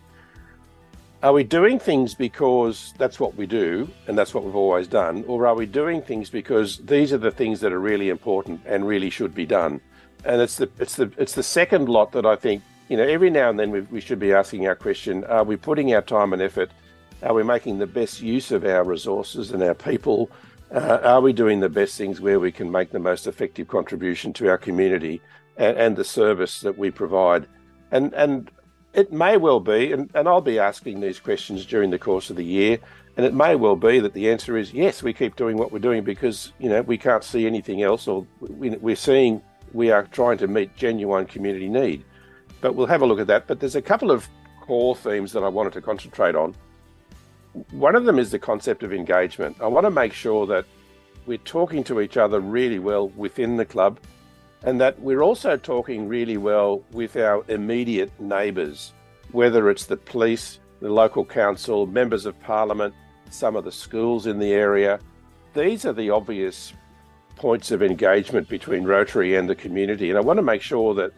Are 1.24 1.32
we 1.32 1.42
doing 1.42 1.78
things 1.78 2.12
because 2.12 2.92
that's 2.98 3.18
what 3.18 3.34
we 3.34 3.46
do 3.46 3.88
and 4.06 4.18
that's 4.18 4.34
what 4.34 4.44
we've 4.44 4.54
always 4.54 4.86
done? 4.86 5.24
Or 5.26 5.46
are 5.46 5.54
we 5.54 5.64
doing 5.64 6.02
things 6.02 6.28
because 6.28 6.76
these 6.84 7.14
are 7.14 7.18
the 7.18 7.30
things 7.30 7.60
that 7.60 7.72
are 7.72 7.80
really 7.80 8.10
important 8.10 8.60
and 8.66 8.86
really 8.86 9.08
should 9.08 9.34
be 9.34 9.46
done? 9.46 9.80
And 10.26 10.42
it's 10.42 10.56
the, 10.56 10.68
it's 10.78 10.96
the, 10.96 11.10
it's 11.16 11.32
the 11.32 11.42
second 11.42 11.88
lot 11.88 12.12
that 12.12 12.26
I 12.26 12.36
think, 12.36 12.62
you 12.90 12.98
know, 12.98 13.04
every 13.04 13.30
now 13.30 13.48
and 13.48 13.58
then 13.58 13.70
we, 13.70 13.80
we 13.80 14.02
should 14.02 14.18
be 14.18 14.34
asking 14.34 14.66
our 14.66 14.74
question 14.74 15.24
are 15.24 15.44
we 15.44 15.56
putting 15.56 15.94
our 15.94 16.02
time 16.02 16.34
and 16.34 16.42
effort? 16.42 16.70
Are 17.22 17.32
we 17.32 17.42
making 17.42 17.78
the 17.78 17.86
best 17.86 18.20
use 18.20 18.50
of 18.50 18.66
our 18.66 18.84
resources 18.84 19.50
and 19.50 19.62
our 19.62 19.74
people? 19.74 20.30
Uh, 20.70 21.00
are 21.02 21.22
we 21.22 21.32
doing 21.32 21.58
the 21.58 21.70
best 21.70 21.96
things 21.96 22.20
where 22.20 22.38
we 22.38 22.52
can 22.52 22.70
make 22.70 22.90
the 22.90 22.98
most 22.98 23.26
effective 23.26 23.66
contribution 23.66 24.34
to 24.34 24.50
our 24.50 24.58
community 24.58 25.22
and, 25.56 25.78
and 25.78 25.96
the 25.96 26.04
service 26.04 26.60
that 26.60 26.76
we 26.76 26.90
provide? 26.90 27.46
And 27.92 28.12
and 28.12 28.50
it 28.94 29.12
may 29.12 29.36
well 29.36 29.60
be, 29.60 29.92
and, 29.92 30.10
and 30.14 30.28
I'll 30.28 30.40
be 30.40 30.58
asking 30.58 31.00
these 31.00 31.18
questions 31.18 31.66
during 31.66 31.90
the 31.90 31.98
course 31.98 32.30
of 32.30 32.36
the 32.36 32.44
year, 32.44 32.78
and 33.16 33.26
it 33.26 33.34
may 33.34 33.54
well 33.56 33.76
be 33.76 34.00
that 34.00 34.14
the 34.14 34.30
answer 34.30 34.56
is 34.56 34.72
yes, 34.72 35.02
we 35.02 35.12
keep 35.12 35.36
doing 35.36 35.56
what 35.56 35.72
we're 35.72 35.78
doing 35.78 36.02
because 36.02 36.52
you 36.58 36.68
know 36.68 36.82
we 36.82 36.98
can't 36.98 37.24
see 37.24 37.46
anything 37.46 37.82
else, 37.82 38.08
or 38.08 38.26
we, 38.40 38.70
we're 38.70 38.96
seeing 38.96 39.42
we 39.72 39.90
are 39.90 40.04
trying 40.04 40.38
to 40.38 40.46
meet 40.46 40.74
genuine 40.76 41.26
community 41.26 41.68
need. 41.68 42.04
but 42.60 42.74
we'll 42.74 42.86
have 42.86 43.02
a 43.02 43.06
look 43.06 43.20
at 43.20 43.26
that. 43.26 43.46
But 43.46 43.60
there's 43.60 43.76
a 43.76 43.82
couple 43.82 44.10
of 44.10 44.28
core 44.60 44.96
themes 44.96 45.32
that 45.32 45.42
I 45.42 45.48
wanted 45.48 45.72
to 45.74 45.82
concentrate 45.82 46.34
on. 46.34 46.54
One 47.70 47.94
of 47.94 48.04
them 48.04 48.18
is 48.18 48.30
the 48.30 48.38
concept 48.38 48.82
of 48.82 48.92
engagement. 48.92 49.56
I 49.60 49.66
want 49.66 49.84
to 49.84 49.90
make 49.90 50.12
sure 50.12 50.46
that 50.46 50.64
we're 51.26 51.38
talking 51.38 51.84
to 51.84 52.00
each 52.00 52.16
other 52.16 52.40
really 52.40 52.78
well 52.78 53.08
within 53.10 53.56
the 53.56 53.64
club 53.64 53.98
and 54.64 54.80
that 54.80 54.98
we're 55.00 55.22
also 55.22 55.56
talking 55.56 56.08
really 56.08 56.38
well 56.38 56.82
with 56.92 57.16
our 57.16 57.44
immediate 57.48 58.10
neighbours, 58.18 58.94
whether 59.30 59.70
it's 59.70 59.86
the 59.86 59.96
police, 59.96 60.58
the 60.80 60.88
local 60.88 61.24
council, 61.24 61.86
members 61.86 62.26
of 62.26 62.38
parliament, 62.40 62.94
some 63.30 63.56
of 63.56 63.64
the 63.64 63.72
schools 63.72 64.26
in 64.26 64.38
the 64.38 64.52
area. 64.52 64.98
These 65.52 65.84
are 65.84 65.92
the 65.92 66.10
obvious 66.10 66.72
points 67.36 67.70
of 67.70 67.82
engagement 67.82 68.48
between 68.48 68.84
Rotary 68.84 69.36
and 69.36 69.48
the 69.48 69.54
community. 69.54 70.08
And 70.08 70.18
I 70.18 70.22
want 70.22 70.38
to 70.38 70.42
make 70.42 70.62
sure 70.62 70.94
that 70.94 71.12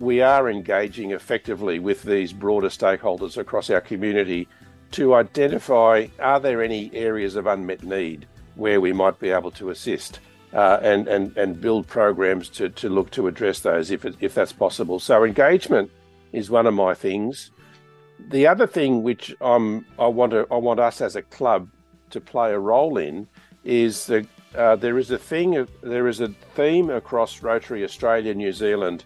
we 0.00 0.20
are 0.20 0.50
engaging 0.50 1.12
effectively 1.12 1.78
with 1.78 2.02
these 2.02 2.32
broader 2.32 2.68
stakeholders 2.68 3.36
across 3.36 3.70
our 3.70 3.80
community 3.80 4.48
to 4.92 5.14
identify 5.14 6.06
are 6.18 6.40
there 6.40 6.62
any 6.62 6.90
areas 6.94 7.36
of 7.36 7.46
unmet 7.46 7.82
need 7.82 8.26
where 8.54 8.80
we 8.80 8.92
might 8.92 9.18
be 9.18 9.30
able 9.30 9.50
to 9.52 9.70
assist 9.70 10.20
uh, 10.52 10.78
and, 10.82 11.08
and, 11.08 11.36
and 11.36 11.60
build 11.60 11.86
programs 11.86 12.48
to, 12.48 12.68
to 12.70 12.88
look 12.88 13.10
to 13.10 13.26
address 13.26 13.60
those 13.60 13.90
if, 13.90 14.04
if 14.20 14.34
that's 14.34 14.52
possible. 14.52 14.98
So, 14.98 15.24
engagement 15.24 15.90
is 16.32 16.50
one 16.50 16.66
of 16.66 16.74
my 16.74 16.94
things. 16.94 17.50
The 18.28 18.46
other 18.46 18.66
thing 18.66 19.02
which 19.02 19.34
I'm, 19.40 19.86
I, 19.98 20.06
want 20.06 20.32
to, 20.32 20.46
I 20.50 20.56
want 20.56 20.80
us 20.80 21.00
as 21.00 21.16
a 21.16 21.22
club 21.22 21.68
to 22.10 22.20
play 22.20 22.52
a 22.52 22.58
role 22.58 22.98
in 22.98 23.28
is 23.64 24.06
that 24.06 24.26
uh, 24.56 24.76
there 24.76 24.98
is 24.98 25.10
a 25.10 25.18
thing, 25.18 25.66
there 25.82 26.08
is 26.08 26.20
a 26.20 26.28
theme 26.54 26.90
across 26.90 27.42
Rotary 27.42 27.84
Australia, 27.84 28.34
New 28.34 28.52
Zealand, 28.52 29.04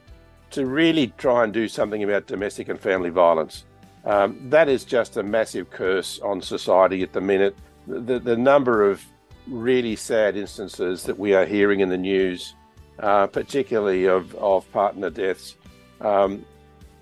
to 0.50 0.66
really 0.66 1.08
try 1.18 1.44
and 1.44 1.52
do 1.52 1.66
something 1.66 2.02
about 2.02 2.26
domestic 2.26 2.68
and 2.68 2.78
family 2.78 3.11
violence. 3.11 3.64
Um, 4.04 4.38
that 4.50 4.68
is 4.68 4.84
just 4.84 5.16
a 5.16 5.22
massive 5.22 5.70
curse 5.70 6.20
on 6.20 6.40
society 6.40 7.02
at 7.02 7.12
the 7.12 7.20
minute. 7.20 7.56
The, 7.87 8.18
the 8.18 8.37
number 8.37 8.88
of 8.88 9.04
really 9.46 9.96
sad 9.96 10.37
instances 10.37 11.04
that 11.04 11.18
we 11.18 11.34
are 11.34 11.46
hearing 11.46 11.80
in 11.80 11.88
the 11.88 11.99
news, 11.99 12.54
uh, 12.99 13.26
particularly 13.26 14.06
of, 14.06 14.34
of 14.37 14.70
partner 14.72 15.11
deaths. 15.11 15.56
Um, 16.00 16.44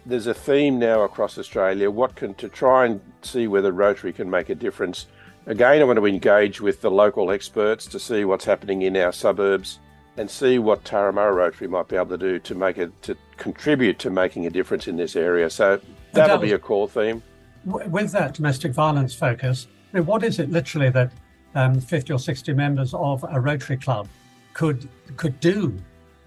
there's 0.06 0.26
a 0.26 0.34
theme 0.34 0.78
now 0.78 1.02
across 1.02 1.38
Australia. 1.38 1.90
What 1.90 2.14
can 2.16 2.34
to 2.34 2.48
try 2.48 2.86
and 2.86 3.00
see 3.22 3.46
whether 3.46 3.72
Rotary 3.72 4.12
can 4.12 4.30
make 4.30 4.48
a 4.48 4.54
difference. 4.54 5.06
Again, 5.46 5.80
I 5.80 5.84
want 5.84 5.98
to 5.98 6.06
engage 6.06 6.60
with 6.60 6.80
the 6.80 6.90
local 6.90 7.30
experts 7.30 7.86
to 7.86 7.98
see 7.98 8.24
what's 8.24 8.44
happening 8.44 8.82
in 8.82 8.96
our 8.96 9.12
suburbs 9.12 9.78
and 10.16 10.30
see 10.30 10.58
what 10.58 10.84
Turramurra 10.84 11.34
Rotary 11.34 11.68
might 11.68 11.88
be 11.88 11.96
able 11.96 12.08
to 12.08 12.18
do 12.18 12.38
to 12.40 12.54
make 12.54 12.78
it 12.78 12.90
to 13.02 13.16
contribute 13.36 13.98
to 14.00 14.10
making 14.10 14.46
a 14.46 14.50
difference 14.50 14.86
in 14.86 14.96
this 14.96 15.16
area. 15.16 15.48
So 15.48 15.80
that'll 16.12 16.38
be 16.38 16.52
a 16.52 16.58
core 16.58 16.88
theme. 16.88 17.22
With 17.64 18.12
that 18.12 18.34
domestic 18.34 18.72
violence 18.72 19.14
focus, 19.14 19.66
I 19.92 19.98
mean, 19.98 20.06
what 20.06 20.24
is 20.24 20.38
it 20.38 20.50
literally 20.50 20.90
that 20.90 21.12
um, 21.54 21.80
50 21.80 22.12
or 22.12 22.18
60 22.18 22.52
members 22.52 22.94
of 22.94 23.24
a 23.28 23.40
Rotary 23.40 23.76
Club 23.76 24.08
could 24.54 24.88
could 25.16 25.38
do 25.40 25.76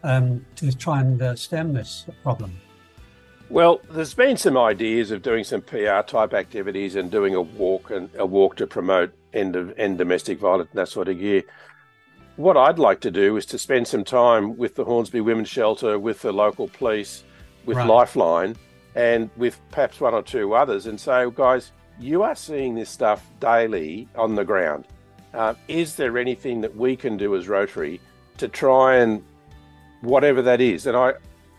um, 0.04 0.46
to 0.56 0.72
try 0.74 1.02
and 1.02 1.22
uh, 1.22 1.36
stem 1.36 1.74
this 1.74 2.06
problem? 2.24 2.54
Well, 3.50 3.82
there's 3.92 4.14
been 4.14 4.38
some 4.38 4.58
ideas 4.58 5.12
of 5.12 5.22
doing 5.22 5.44
some 5.44 5.62
PR 5.62 6.02
type 6.02 6.34
activities 6.34 6.96
and 6.96 7.12
doing 7.12 7.36
a 7.36 7.42
walk 7.42 7.92
and 7.92 8.10
a 8.18 8.26
walk 8.26 8.56
to 8.58 8.68
promote 8.68 9.14
end 9.34 9.56
of 9.56 9.78
end 9.78 9.98
domestic 9.98 10.40
violence 10.40 10.70
and 10.72 10.80
that 10.80 10.88
sort 10.88 11.08
of 11.08 11.20
gear. 11.20 11.44
What 12.36 12.58
I'd 12.58 12.80
like 12.80 13.00
to 13.02 13.12
do 13.12 13.38
is 13.38 13.46
to 13.48 13.60
spend 13.60 13.88
some 13.88 14.04
time 14.04 14.58
with 14.58 14.74
the 14.74 14.84
Hornsby 14.84 15.22
Women's 15.22 15.50
Shelter, 15.50 16.00
with 16.00 16.22
the 16.24 16.32
local 16.32 16.68
police, 16.68 17.24
with 17.66 17.78
right. 17.78 17.88
Lifeline, 17.88 18.56
and 18.96 19.30
with 19.38 19.60
perhaps 19.70 20.02
one 20.02 20.16
or 20.16 20.24
two 20.24 20.56
others, 20.56 20.88
and 20.88 21.00
say, 21.00 21.28
guys, 21.36 21.72
you 22.00 22.24
are 22.24 22.34
seeing 22.34 22.74
this 22.74 22.90
stuff 22.90 23.30
daily 23.40 24.08
on 24.16 24.34
the 24.34 24.44
ground. 24.44 24.88
Uh, 25.34 25.56
is 25.68 25.96
there 25.96 26.18
anything 26.18 26.62
that 26.62 26.76
we 26.76 26.96
can 26.96 27.18
do 27.18 27.36
as 27.36 27.48
Rotary 27.48 28.00
to 28.38 28.48
try 28.48 28.98
and 28.98 29.24
whatever 30.02 30.42
that 30.42 30.62
is? 30.62 30.86
And 30.86 30.96
I, 30.96 31.14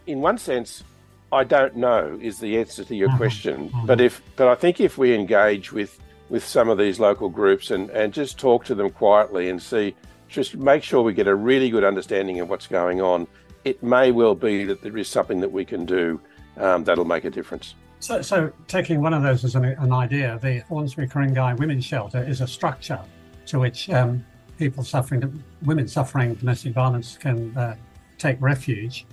in 0.07 0.21
one 0.21 0.39
sense, 0.39 0.85
I 1.33 1.45
don't 1.45 1.77
know 1.77 2.19
is 2.23 2.39
the 2.39 2.59
answer 2.59 2.85
to 2.85 2.95
your 2.95 3.09
mm-hmm. 3.09 3.17
question. 3.17 3.71
Mm-hmm. 3.71 3.87
But 3.87 4.01
if, 4.01 4.23
but 4.37 4.49
I 4.49 4.55
think 4.55 4.81
if 4.81 4.99
we 4.99 5.15
engage 5.15 5.73
with 5.73 6.01
with 6.31 6.45
some 6.45 6.71
of 6.71 6.79
these 6.79 6.99
local 6.99 7.29
groups 7.29 7.71
and 7.71 7.91
and 7.91 8.13
just 8.13 8.39
talk 8.39 8.65
to 8.67 8.75
them 8.75 8.91
quietly 8.91 9.51
and 9.51 9.61
see, 9.61 9.95
just 10.29 10.57
make 10.57 10.83
sure 10.83 11.03
we 11.03 11.13
get 11.13 11.27
a 11.27 11.35
really 11.35 11.71
good 11.71 11.85
understanding 11.85 12.41
of 12.41 12.49
what's 12.49 12.67
going 12.67 13.01
on. 13.01 13.27
It 13.65 13.83
may 13.83 14.11
well 14.11 14.35
be 14.35 14.65
that 14.65 14.83
there 14.83 14.97
is 14.97 15.09
something 15.09 15.41
that 15.41 15.51
we 15.51 15.65
can 15.65 15.85
do 15.85 16.21
um, 16.57 16.85
that'll 16.85 17.05
make 17.05 17.25
a 17.25 17.31
difference. 17.31 17.75
So, 18.01 18.21
so 18.21 18.53
taking 18.69 19.01
one 19.01 19.15
of 19.15 19.23
those 19.23 19.45
as 19.45 19.55
an, 19.55 19.65
an 19.65 19.93
idea, 19.93 20.39
the 20.43 20.59
Hornsby 20.69 21.07
Ku-ring-gai 21.07 21.55
Women's 21.55 21.87
Shelter 21.87 22.23
is 22.23 22.43
a 22.43 22.47
structure 22.47 23.01
to 23.47 23.59
which 23.59 23.91
um, 23.91 24.25
people 24.59 24.85
suffering, 24.85 25.43
women 25.63 25.89
suffering 25.89 26.35
domestic 26.35 26.73
violence 26.73 27.17
can 27.19 27.57
uh, 27.57 27.77
take 28.19 28.41
refuge. 28.41 29.07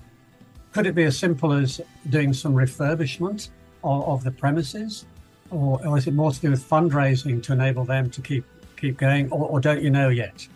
Could 0.71 0.85
it 0.85 0.95
be 0.95 1.03
as 1.03 1.17
simple 1.17 1.51
as 1.51 1.81
doing 2.09 2.33
some 2.33 2.53
refurbishment 2.53 3.49
of, 3.83 4.07
of 4.07 4.23
the 4.23 4.31
premises, 4.31 5.05
or, 5.49 5.85
or, 5.85 5.97
is 5.97 6.07
it 6.07 6.13
more 6.13 6.31
to 6.31 6.39
do 6.39 6.49
with 6.49 6.67
fundraising 6.67 7.43
to 7.43 7.53
enable 7.53 7.83
them 7.83 8.09
to 8.09 8.21
keep 8.21 8.45
keep 8.77 8.97
going, 8.97 9.29
or, 9.31 9.49
or 9.49 9.59
don't 9.59 9.81
you 9.81 9.89
know 9.89 10.07
yet? 10.07 10.47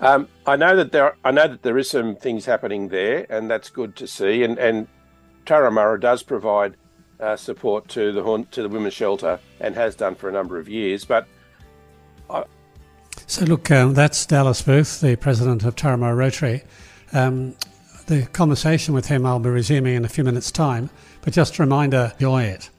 Um, 0.00 0.28
I 0.46 0.56
know 0.56 0.76
that 0.76 0.92
there. 0.92 1.16
I 1.24 1.32
know 1.32 1.48
that 1.48 1.62
there 1.62 1.76
is 1.78 1.90
some 1.90 2.14
things 2.14 2.44
happening 2.44 2.88
there, 2.88 3.26
and 3.28 3.50
that's 3.50 3.68
good 3.68 3.96
to 3.96 4.06
see. 4.06 4.44
And 4.44 4.58
and 4.58 4.86
Turramurra 5.44 6.00
does 6.00 6.22
provide 6.22 6.76
uh, 7.18 7.34
support 7.36 7.88
to 7.88 8.12
the 8.12 8.46
to 8.50 8.62
the 8.62 8.68
women's 8.68 8.94
shelter 8.94 9.40
and 9.58 9.74
has 9.74 9.96
done 9.96 10.14
for 10.14 10.28
a 10.28 10.32
number 10.32 10.58
of 10.58 10.68
years. 10.68 11.04
But 11.04 11.26
so, 13.26 13.44
look, 13.44 13.70
um, 13.70 13.94
that's 13.94 14.24
Dallas 14.26 14.62
Booth, 14.62 15.00
the 15.00 15.16
president 15.16 15.64
of 15.64 15.74
Turramurra 15.74 16.16
Rotary. 16.16 16.62
Um, 17.12 17.56
the 18.06 18.26
conversation 18.26 18.94
with 18.94 19.06
him 19.06 19.26
I'll 19.26 19.40
be 19.40 19.50
resuming 19.50 19.96
in 19.96 20.04
a 20.04 20.08
few 20.08 20.22
minutes' 20.22 20.52
time, 20.52 20.90
but 21.22 21.32
just 21.32 21.58
a 21.58 21.62
reminder 21.62 22.12
enjoy 22.14 22.44
it. 22.44 22.70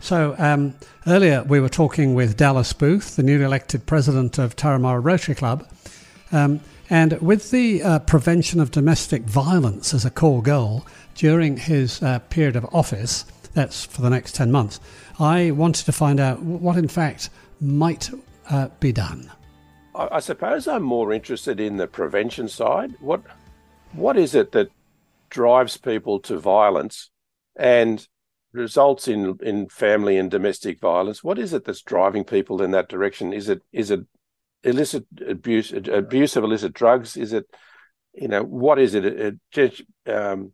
So, 0.00 0.34
um, 0.38 0.74
earlier 1.06 1.42
we 1.44 1.60
were 1.60 1.70
talking 1.70 2.14
with 2.14 2.36
Dallas 2.36 2.72
Booth, 2.72 3.16
the 3.16 3.22
newly 3.22 3.44
elected 3.44 3.86
president 3.86 4.38
of 4.38 4.54
Turramurra 4.54 5.02
Rotary 5.02 5.34
Club. 5.34 5.66
Um, 6.30 6.60
and 6.90 7.20
with 7.20 7.50
the 7.50 7.82
uh, 7.82 7.98
prevention 8.00 8.60
of 8.60 8.70
domestic 8.70 9.22
violence 9.22 9.94
as 9.94 10.04
a 10.04 10.10
core 10.10 10.42
goal 10.42 10.86
during 11.14 11.56
his 11.56 12.02
uh, 12.02 12.18
period 12.18 12.54
of 12.54 12.66
office, 12.72 13.24
that's 13.54 13.86
for 13.86 14.02
the 14.02 14.10
next 14.10 14.34
10 14.34 14.52
months, 14.52 14.78
I 15.18 15.50
wanted 15.52 15.86
to 15.86 15.92
find 15.92 16.20
out 16.20 16.42
what 16.42 16.76
in 16.76 16.88
fact 16.88 17.30
might 17.60 18.10
uh, 18.50 18.68
be 18.78 18.92
done. 18.92 19.30
I, 19.96 20.20
suppose 20.20 20.68
I'm 20.68 20.82
more 20.82 21.12
interested 21.12 21.60
in 21.60 21.76
the 21.76 21.86
prevention 21.86 22.48
side. 22.48 22.94
What 23.00 23.22
what 23.92 24.16
is 24.16 24.34
it 24.34 24.52
that 24.52 24.70
drives 25.30 25.76
people 25.76 26.20
to 26.20 26.38
violence 26.38 27.10
and 27.56 28.06
results 28.52 29.08
in 29.08 29.38
in 29.42 29.68
family 29.68 30.18
and 30.18 30.30
domestic 30.30 30.80
violence? 30.80 31.24
What 31.24 31.38
is 31.38 31.52
it 31.52 31.64
that's 31.64 31.82
driving 31.82 32.24
people 32.24 32.62
in 32.62 32.72
that 32.72 32.88
direction? 32.88 33.32
Is 33.32 33.48
it 33.48 33.62
is 33.72 33.90
it 33.90 34.00
illicit 34.62 35.06
abuse 35.26 35.72
abuse 35.72 36.36
of 36.36 36.44
illicit 36.44 36.74
drugs? 36.74 37.16
Is 37.16 37.32
it 37.32 37.46
you 38.12 38.28
know 38.28 38.42
what 38.42 38.78
is 38.78 38.94
it? 38.94 39.04
it 39.04 39.34
just 39.50 39.82
um, 40.06 40.52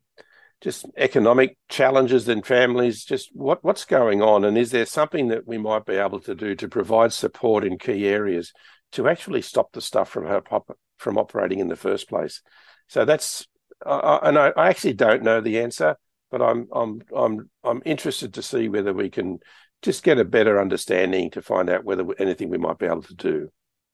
just 0.60 0.86
economic 0.96 1.58
challenges 1.68 2.28
in 2.28 2.42
families. 2.42 3.04
Just 3.04 3.30
what 3.32 3.64
what's 3.64 3.84
going 3.84 4.22
on, 4.22 4.44
and 4.44 4.56
is 4.56 4.70
there 4.70 4.86
something 4.86 5.28
that 5.28 5.46
we 5.46 5.58
might 5.58 5.84
be 5.84 5.96
able 5.96 6.20
to 6.20 6.34
do 6.34 6.54
to 6.54 6.68
provide 6.68 7.12
support 7.12 7.64
in 7.64 7.78
key 7.78 8.06
areas 8.06 8.52
to 8.92 9.08
actually 9.08 9.42
stop 9.42 9.72
the 9.72 9.80
stuff 9.80 10.08
from 10.08 10.26
her 10.26 10.40
pop, 10.40 10.76
from 10.98 11.18
operating 11.18 11.58
in 11.58 11.68
the 11.68 11.76
first 11.76 12.08
place. 12.08 12.42
So 12.88 13.04
that's 13.04 13.46
uh, 13.84 14.18
and 14.22 14.38
I, 14.38 14.52
I, 14.56 14.68
actually 14.68 14.92
don't 14.92 15.22
know 15.22 15.40
the 15.40 15.60
answer, 15.60 15.96
but 16.30 16.40
I'm 16.40 16.68
I'm 16.72 17.02
I'm 17.14 17.50
I'm 17.64 17.82
interested 17.84 18.34
to 18.34 18.42
see 18.42 18.68
whether 18.68 18.92
we 18.92 19.10
can 19.10 19.40
just 19.82 20.04
get 20.04 20.18
a 20.18 20.24
better 20.24 20.60
understanding 20.60 21.30
to 21.30 21.42
find 21.42 21.68
out 21.68 21.84
whether 21.84 22.04
anything 22.18 22.48
we 22.48 22.58
might 22.58 22.78
be 22.78 22.86
able 22.86 23.02
to 23.02 23.14
do. 23.14 23.48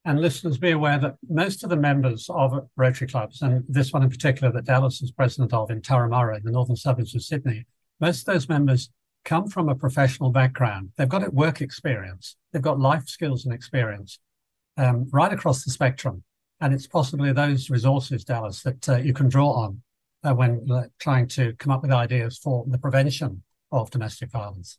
And 0.05 0.21
listeners, 0.21 0.59
be 0.59 0.71
aware 0.71 0.99
that 0.99 1.17
most 1.28 1.64
of 1.64 1.71
the 1.71 1.76
members 1.76 2.28
of 2.31 2.67
Rotary 2.76 3.09
clubs, 3.09 3.43
and 3.43 3.64
this 3.69 3.93
one 3.93 4.02
in 4.02 4.11
particular 4.11 4.52
that 4.52 4.64
Dallas 4.64 5.02
is 5.02 5.11
president 5.11 5.52
of 5.52 5.71
in 5.71 5.81
Turramurra, 5.81 6.38
in 6.38 6.45
the 6.45 6.52
northern 6.52 6.76
suburbs 6.76 7.14
of 7.14 7.23
Sydney, 7.23 7.67
most 8.00 8.21
of 8.21 8.33
those 8.33 8.49
members 8.49 8.90
come 9.25 9.49
from 9.49 9.69
a 9.69 9.75
professional 9.75 10.31
background. 10.31 10.90
They've 10.97 11.09
got 11.09 11.33
work 11.35 11.61
experience, 11.61 12.37
they've 12.52 12.62
got 12.62 12.78
life 12.78 13.09
skills 13.09 13.45
and 13.45 13.55
experience 13.55 14.19
um, 14.78 15.08
right 15.12 15.32
across 15.32 15.64
the 15.64 15.70
spectrum. 15.70 16.23
And 16.61 16.73
it's 16.73 16.87
possibly 16.87 17.32
those 17.32 17.70
resources, 17.70 18.25
Dallas, 18.25 18.62
that 18.62 18.88
uh, 18.88 18.97
you 18.97 19.12
can 19.12 19.28
draw 19.28 19.50
on 19.52 19.82
uh, 20.25 20.35
when 20.35 20.66
uh, 20.70 20.85
trying 20.99 21.28
to 21.28 21.52
come 21.58 21.73
up 21.73 21.82
with 21.82 21.92
ideas 21.92 22.38
for 22.38 22.64
the 22.66 22.78
prevention 22.78 23.42
of 23.70 23.90
domestic 23.90 24.30
violence. 24.30 24.78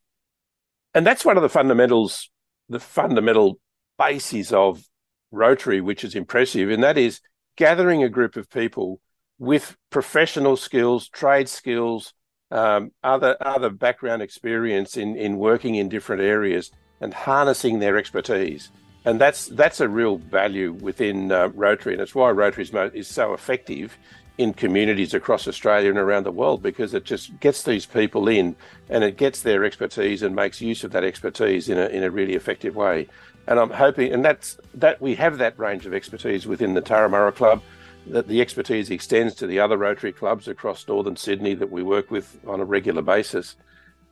And 0.94 1.06
that's 1.06 1.24
one 1.24 1.38
of 1.38 1.44
the 1.44 1.50
fundamentals, 1.50 2.32
the 2.68 2.79
fundamental 2.79 3.60
bases 3.98 4.51
of 4.51 4.84
Rotary, 5.32 5.79
which 5.79 6.03
is 6.03 6.15
impressive, 6.15 6.72
and 6.72 6.84
that 6.84 6.98
is 6.98 7.22
gathering 7.56 8.03
a 8.03 8.10
group 8.10 8.36
of 8.36 8.50
people 8.50 9.00
with 9.38 9.77
professional 9.91 10.58
skills, 10.58 11.08
trade 11.08 11.48
skills, 11.48 12.13
um, 12.51 12.91
other 13.03 13.38
other 13.39 13.70
background 13.70 14.24
experience 14.24 14.98
in 14.98 15.15
in 15.15 15.38
working 15.38 15.75
in 15.75 15.88
different 15.88 16.24
areas 16.24 16.72
and 17.00 17.13
harnessing 17.13 17.77
their 17.77 17.96
expertise. 17.96 18.72
And 19.10 19.20
that's 19.20 19.48
that's 19.48 19.82
a 19.82 19.89
real 19.89 20.18
value 20.18 20.72
within 20.72 21.32
uh, 21.32 21.48
Rotary, 21.56 21.94
and 21.94 22.01
it's 22.01 22.13
why 22.13 22.30
Rotary 22.30 22.63
is, 22.63 22.72
is 22.94 23.08
so 23.08 23.34
effective 23.34 23.98
in 24.38 24.54
communities 24.54 25.16
across 25.16 25.48
Australia 25.48 25.89
and 25.89 25.98
around 25.98 26.28
the 26.28 26.32
world 26.32 26.62
because 26.62 26.94
it 26.94 27.06
just 27.06 27.39
gets 27.39 27.63
these 27.63 27.88
people 27.88 28.28
in 28.28 28.56
and 28.88 29.04
it 29.04 29.18
gets 29.18 29.42
their 29.42 29.66
expertise 29.66 30.22
and 30.22 30.36
makes 30.36 30.62
use 30.62 30.84
of 30.84 30.92
that 30.92 31.04
expertise 31.04 31.70
in 31.70 31.80
a 31.80 31.88
in 31.88 32.04
a 32.04 32.12
really 32.12 32.36
effective 32.36 32.75
way. 32.75 33.08
And 33.48 33.60
I'm 33.60 33.72
hoping, 33.72 34.13
and 34.13 34.24
that's 34.24 34.60
that 34.75 35.01
we 35.01 35.16
have 35.16 35.39
that 35.39 35.58
range 35.58 35.88
of 35.88 35.94
expertise 35.96 36.46
within 36.46 36.75
the 36.75 36.82
Turramurra 36.84 37.34
Club 37.34 37.63
that 38.06 38.28
the 38.28 38.42
expertise 38.42 38.92
extends 38.92 39.34
to 39.36 39.48
the 39.48 39.60
other 39.60 39.75
Rotary 39.75 40.12
clubs 40.12 40.48
across 40.48 40.88
northern 40.88 41.16
Sydney 41.16 41.56
that 41.56 41.72
we 41.72 41.82
work 41.82 42.12
with 42.12 42.38
on 42.46 42.60
a 42.60 42.63
regular 42.63 43.01
basis. 43.01 43.56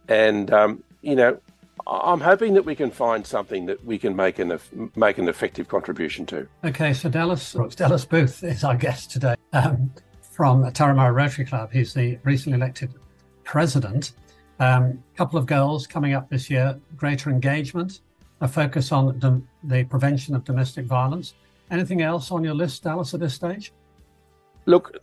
And 0.08 0.52
um, 0.52 0.84
you 1.04 1.16
know, 1.16 1.40
I'm 1.88 2.20
hoping 2.20 2.54
that 2.56 2.66
we 2.66 2.76
can 2.76 2.92
find 2.92 3.26
something 3.26 3.66
that 3.68 3.84
we 3.86 3.98
can 3.98 4.16
make 4.16 4.40
an 4.40 4.60
make 4.96 5.18
an 5.18 5.30
effective 5.30 5.70
contribution 5.70 6.26
to. 6.28 6.48
Okay, 6.66 6.94
so 6.94 7.10
Dallas 7.10 7.56
Dallas 7.76 8.04
Booth 8.04 8.44
is 8.44 8.64
our 8.66 8.76
guest 8.76 9.12
today 9.12 9.36
um, 9.54 9.92
from 10.22 10.64
Turramurra 10.64 11.16
Rotary 11.16 11.46
Club. 11.46 11.72
He's 11.72 11.94
the 11.94 12.20
recently 12.24 12.58
elected 12.58 12.94
president. 13.46 14.12
A 14.60 14.68
um, 14.68 15.04
couple 15.16 15.40
of 15.40 15.46
goals 15.46 15.88
coming 15.88 16.14
up 16.14 16.30
this 16.30 16.50
year: 16.50 16.78
greater 16.98 17.30
engagement, 17.30 18.02
a 18.42 18.48
focus 18.50 18.92
on 18.92 19.48
the 19.64 19.84
prevention 19.86 20.36
of 20.36 20.44
domestic 20.44 20.86
violence. 20.86 21.36
Anything 21.72 22.02
else 22.02 22.32
on 22.32 22.44
your 22.44 22.54
list, 22.54 22.84
Dallas, 22.84 23.14
at 23.14 23.22
this 23.22 23.34
stage? 23.34 23.72
Look, 24.68 24.98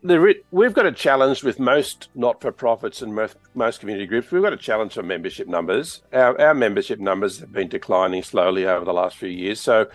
we've 0.50 0.75
got 0.75 0.85
a 0.85 0.92
challenge 0.92 1.42
with 1.42 1.59
most 1.59 2.11
not 2.14 2.42
for 2.42 2.52
profits 2.52 3.00
and 3.00 3.14
most, 3.14 3.38
most, 3.54 3.80
community 3.80 4.06
groups. 4.06 4.30
We've 4.30 4.42
got 4.42 4.52
a 4.52 4.59
challenge 4.59 4.92
for 4.92 5.02
membership 5.02 5.49
numbers. 5.49 6.02
Our, 6.12 6.38
our, 6.38 6.52
membership 6.52 7.00
numbers 7.00 7.40
have 7.40 7.50
been 7.50 7.68
declining 7.68 8.23
slowly 8.25 8.66
over 8.66 8.85
the 8.85 8.92
last 8.92 9.16
few 9.16 9.30
years. 9.30 9.62
So 9.62 9.87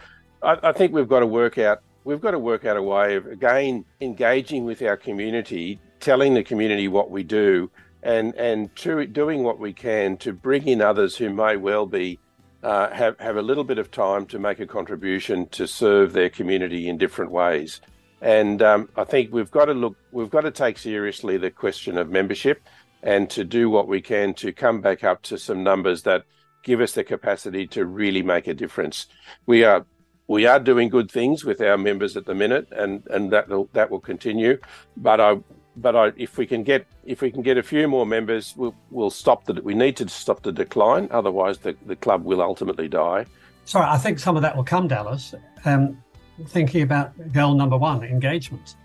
I, 0.42 0.58
I, 0.64 0.72
think 0.72 0.92
we've 0.92 1.08
got 1.08 1.20
to 1.20 1.28
work 1.28 1.60
out 1.60 1.84
we've 2.04 2.20
got 2.20 2.32
to 2.32 2.40
work 2.40 2.66
out 2.66 2.78
a 2.78 2.82
way 2.82 3.16
of 3.16 3.28
again 3.28 3.86
engaging 4.02 4.66
with 4.66 4.82
our 4.82 4.98
community, 4.98 5.80
telling 6.00 6.34
the 6.34 6.44
community 6.44 6.88
what 6.88 7.12
we 7.12 7.22
do, 7.22 7.70
and 8.02 8.34
and 8.34 8.76
to, 8.78 9.06
doing 9.06 9.44
what 9.44 9.60
we 9.60 9.72
can 9.72 10.18
to 10.18 10.34
bring 10.34 10.68
in 10.68 10.82
others 10.82 11.16
who 11.16 11.30
may 11.30 11.58
well 11.58 11.86
be 11.86 12.18
uh, 12.64 12.90
have 12.90 13.20
have 13.20 13.38
a 13.38 13.44
little 13.44 13.64
bit 13.64 13.78
of 13.78 13.92
time 13.92 14.26
to 14.26 14.40
make 14.40 14.60
a 14.60 14.66
contribution 14.66 15.48
to 15.50 15.68
serve 15.68 16.14
their 16.14 16.32
community 16.32 16.90
in 16.90 16.98
different 16.98 17.30
ways. 17.30 17.82
And 18.22 18.62
um, 18.62 18.90
I 18.96 19.04
think 19.04 19.32
we've 19.34 19.52
got 19.52 19.66
to 19.66 19.74
look, 19.74 19.96
we've 20.12 20.30
got 20.30 20.42
to 20.42 20.52
take 20.52 20.78
seriously 20.78 21.38
the 21.38 21.52
question 21.52 21.98
of 21.98 22.10
membership 22.10 22.62
and 23.02 23.30
to 23.30 23.44
do 23.44 23.70
what 23.70 23.88
we 23.88 24.02
can 24.02 24.34
to 24.36 24.52
come 24.52 24.82
back 24.82 25.04
up 25.04 25.22
to 25.24 25.38
some 25.38 25.64
numbers 25.64 26.04
that 26.04 26.26
give 26.64 26.82
us 26.82 26.94
the 26.94 27.04
capacity 27.04 27.66
to 27.68 27.86
really 27.86 28.22
make 28.22 28.48
a 28.48 28.54
difference. 28.54 29.08
We 29.46 29.64
are 29.64 29.86
we 30.28 30.46
are 30.46 30.60
doing 30.60 30.90
good 30.90 31.10
things 31.10 31.44
with 31.44 31.60
our 31.60 31.78
members 31.78 32.16
at 32.16 32.26
the 32.26 32.36
minute, 32.36 32.68
and 32.72 33.06
and 33.08 33.32
that 33.32 33.48
that 33.74 33.90
will 33.90 34.00
continue. 34.02 34.60
But 34.98 35.20
I 35.22 35.40
but 35.76 35.96
I, 35.96 36.12
if 36.18 36.38
we 36.38 36.46
can 36.46 36.64
get 36.64 36.86
if 37.06 37.22
we 37.22 37.32
can 37.32 37.42
get 37.42 37.58
a 37.58 37.64
few 37.64 37.88
more 37.88 38.06
members, 38.06 38.54
we'll, 38.56 38.76
we'll 38.92 39.10
stop 39.10 39.46
the 39.46 39.54
we 39.62 39.74
need 39.74 39.96
to 39.98 40.10
stop 40.10 40.44
the 40.44 40.52
decline. 40.52 41.08
Otherwise, 41.12 41.60
the, 41.60 41.76
the 41.86 41.96
club 41.96 42.26
will 42.26 42.42
ultimately 42.42 42.88
die. 42.88 43.26
Sorry, 43.66 43.86
I 43.88 43.98
think 43.98 44.20
some 44.20 44.36
of 44.36 44.42
that 44.42 44.56
will 44.56 44.64
come, 44.64 44.88
Dallas. 44.88 45.34
Um, 45.66 46.02
thinking 46.48 46.82
about 46.82 47.32
goal 47.32 47.54
number 47.54 47.78
one, 47.78 48.04
engagement. 48.04 48.76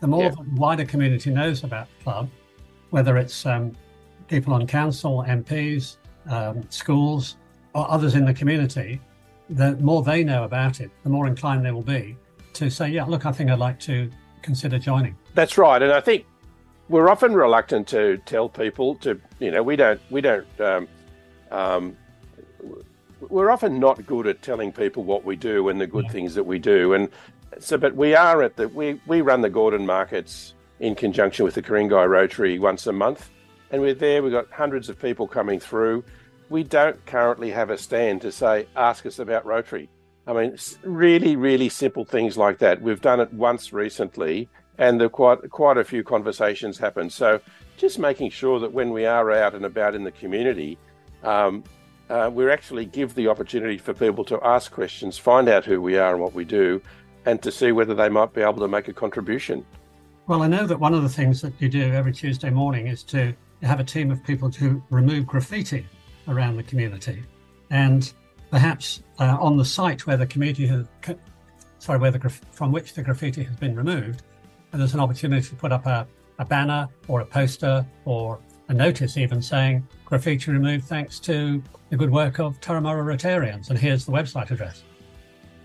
The 0.00 0.06
more 0.06 0.24
yeah. 0.24 0.30
the 0.30 0.44
wider 0.54 0.84
community 0.84 1.30
knows 1.30 1.64
about 1.64 1.88
the 1.98 2.04
club, 2.04 2.30
whether 2.90 3.16
it's 3.16 3.46
um, 3.46 3.72
people 4.28 4.52
on 4.54 4.66
council, 4.66 5.24
MPs, 5.26 5.96
um, 6.28 6.64
schools, 6.70 7.36
or 7.74 7.90
others 7.90 8.14
in 8.14 8.24
the 8.24 8.34
community, 8.34 9.00
the 9.50 9.76
more 9.76 10.02
they 10.02 10.24
know 10.24 10.44
about 10.44 10.80
it, 10.80 10.90
the 11.02 11.10
more 11.10 11.26
inclined 11.26 11.64
they 11.64 11.72
will 11.72 11.82
be 11.82 12.16
to 12.54 12.70
say, 12.70 12.88
yeah, 12.88 13.04
look, 13.04 13.26
I 13.26 13.32
think 13.32 13.50
I'd 13.50 13.58
like 13.58 13.78
to 13.80 14.10
consider 14.42 14.78
joining. 14.78 15.16
That's 15.34 15.58
right. 15.58 15.80
And 15.80 15.92
I 15.92 16.00
think 16.00 16.24
we're 16.88 17.08
often 17.08 17.34
reluctant 17.34 17.86
to 17.88 18.18
tell 18.24 18.48
people 18.48 18.94
to, 18.96 19.20
you 19.38 19.50
know, 19.50 19.62
we 19.62 19.76
don't, 19.76 20.00
we 20.10 20.20
don't, 20.20 20.60
um, 20.60 20.88
um, 21.50 21.96
we're 23.20 23.50
often 23.50 23.78
not 23.78 24.04
good 24.06 24.26
at 24.26 24.42
telling 24.42 24.72
people 24.72 25.04
what 25.04 25.24
we 25.24 25.36
do 25.36 25.68
and 25.68 25.80
the 25.80 25.86
good 25.86 26.04
yeah. 26.06 26.12
things 26.12 26.34
that 26.34 26.44
we 26.44 26.58
do. 26.58 26.94
And 26.94 27.08
so, 27.58 27.78
but 27.78 27.96
we 27.96 28.14
are 28.14 28.42
at 28.42 28.56
the, 28.56 28.68
we, 28.68 29.00
we 29.06 29.20
run 29.20 29.40
the 29.40 29.50
Gordon 29.50 29.86
markets 29.86 30.54
in 30.80 30.94
conjunction 30.94 31.44
with 31.44 31.54
the 31.54 31.62
Ku-ring-gai 31.62 32.04
Rotary 32.04 32.58
once 32.58 32.86
a 32.86 32.92
month. 32.92 33.30
And 33.70 33.82
we're 33.82 33.94
there, 33.94 34.22
we've 34.22 34.32
got 34.32 34.50
hundreds 34.50 34.88
of 34.88 35.00
people 35.00 35.26
coming 35.26 35.58
through. 35.58 36.04
We 36.48 36.62
don't 36.62 37.04
currently 37.06 37.50
have 37.50 37.70
a 37.70 37.78
stand 37.78 38.20
to 38.22 38.30
say, 38.30 38.66
ask 38.76 39.06
us 39.06 39.18
about 39.18 39.46
Rotary. 39.46 39.88
I 40.26 40.32
mean, 40.32 40.56
really, 40.82 41.36
really 41.36 41.68
simple 41.68 42.04
things 42.04 42.36
like 42.36 42.58
that. 42.58 42.82
We've 42.82 43.00
done 43.00 43.20
it 43.20 43.32
once 43.32 43.72
recently, 43.72 44.48
and 44.76 45.00
there 45.00 45.08
quite 45.08 45.50
quite 45.50 45.78
a 45.78 45.84
few 45.84 46.02
conversations 46.02 46.78
happen. 46.78 47.10
So, 47.10 47.40
just 47.76 47.98
making 47.98 48.30
sure 48.30 48.58
that 48.58 48.72
when 48.72 48.90
we 48.90 49.06
are 49.06 49.30
out 49.30 49.54
and 49.54 49.64
about 49.64 49.94
in 49.94 50.02
the 50.02 50.10
community, 50.10 50.78
um, 51.22 51.62
uh, 52.08 52.30
we 52.32 52.50
actually 52.50 52.84
give 52.84 53.14
the 53.14 53.28
opportunity 53.28 53.78
for 53.78 53.92
people 53.94 54.24
to 54.24 54.40
ask 54.42 54.70
questions, 54.72 55.18
find 55.18 55.48
out 55.48 55.64
who 55.64 55.80
we 55.80 55.96
are 55.98 56.14
and 56.14 56.22
what 56.22 56.34
we 56.34 56.44
do, 56.44 56.80
and 57.24 57.42
to 57.42 57.50
see 57.50 57.72
whether 57.72 57.94
they 57.94 58.08
might 58.08 58.32
be 58.32 58.40
able 58.40 58.60
to 58.60 58.68
make 58.68 58.88
a 58.88 58.92
contribution. 58.92 59.64
Well, 60.26 60.42
I 60.42 60.48
know 60.48 60.66
that 60.66 60.78
one 60.78 60.94
of 60.94 61.02
the 61.02 61.08
things 61.08 61.40
that 61.42 61.52
you 61.60 61.68
do 61.68 61.92
every 61.92 62.12
Tuesday 62.12 62.50
morning 62.50 62.86
is 62.88 63.02
to 63.04 63.34
have 63.62 63.80
a 63.80 63.84
team 63.84 64.10
of 64.10 64.22
people 64.24 64.50
to 64.50 64.82
remove 64.90 65.26
graffiti 65.26 65.86
around 66.28 66.56
the 66.56 66.62
community. 66.62 67.22
And 67.70 68.12
perhaps 68.50 69.02
uh, 69.18 69.36
on 69.40 69.56
the 69.56 69.64
site 69.64 70.06
where 70.06 70.16
the 70.16 70.26
community 70.26 70.66
has, 70.66 70.86
sorry, 71.78 71.98
where 71.98 72.10
the 72.10 72.28
from 72.28 72.72
which 72.72 72.94
the 72.94 73.02
graffiti 73.02 73.42
has 73.44 73.56
been 73.56 73.76
removed, 73.76 74.22
there's 74.72 74.94
an 74.94 75.00
opportunity 75.00 75.46
to 75.48 75.54
put 75.54 75.72
up 75.72 75.86
a, 75.86 76.06
a 76.38 76.44
banner 76.44 76.88
or 77.08 77.20
a 77.20 77.26
poster 77.26 77.86
or 78.04 78.38
a 78.68 78.74
notice 78.74 79.16
even 79.16 79.40
saying 79.40 79.86
graffiti 80.04 80.50
removed 80.50 80.84
thanks 80.84 81.18
to 81.20 81.62
the 81.90 81.96
good 81.96 82.10
work 82.10 82.38
of 82.38 82.60
Turramurra 82.60 83.04
Rotarians. 83.04 83.70
And 83.70 83.78
here's 83.78 84.04
the 84.04 84.12
website 84.12 84.50
address. 84.50 84.82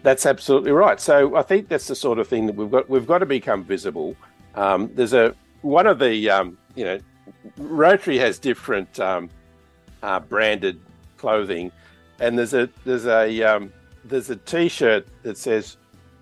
That's 0.04 0.26
absolutely 0.26 0.72
right. 0.72 1.00
So 1.00 1.36
I 1.36 1.44
think 1.44 1.68
that's 1.68 1.88
the 1.88 1.96
sort 1.96 2.20
of 2.20 2.28
thing 2.28 2.48
that 2.48 2.56
we've 2.56 2.72
got. 2.72 2.90
We've 2.90 3.06
got 3.06 3.20
to 3.20 3.26
become 3.26 3.64
visible. 3.64 4.16
Um, 4.56 4.90
there's 4.96 5.14
a 5.14 5.36
one 5.62 5.86
of 5.86 6.00
the 6.00 6.30
um, 6.30 6.58
you 6.76 6.86
know 6.86 7.00
Rotary 7.58 8.18
has 8.18 8.40
different 8.40 9.00
um, 9.00 9.30
uh, 10.02 10.20
branded 10.20 10.80
clothing, 11.18 11.72
and 12.20 12.38
there's 12.38 12.56
a 12.56 12.68
there's 12.84 13.06
a 13.06 13.44
um, 13.44 13.72
there's 14.04 14.32
a 14.32 14.38
T-shirt 14.38 15.08
that 15.22 15.38
says 15.38 15.78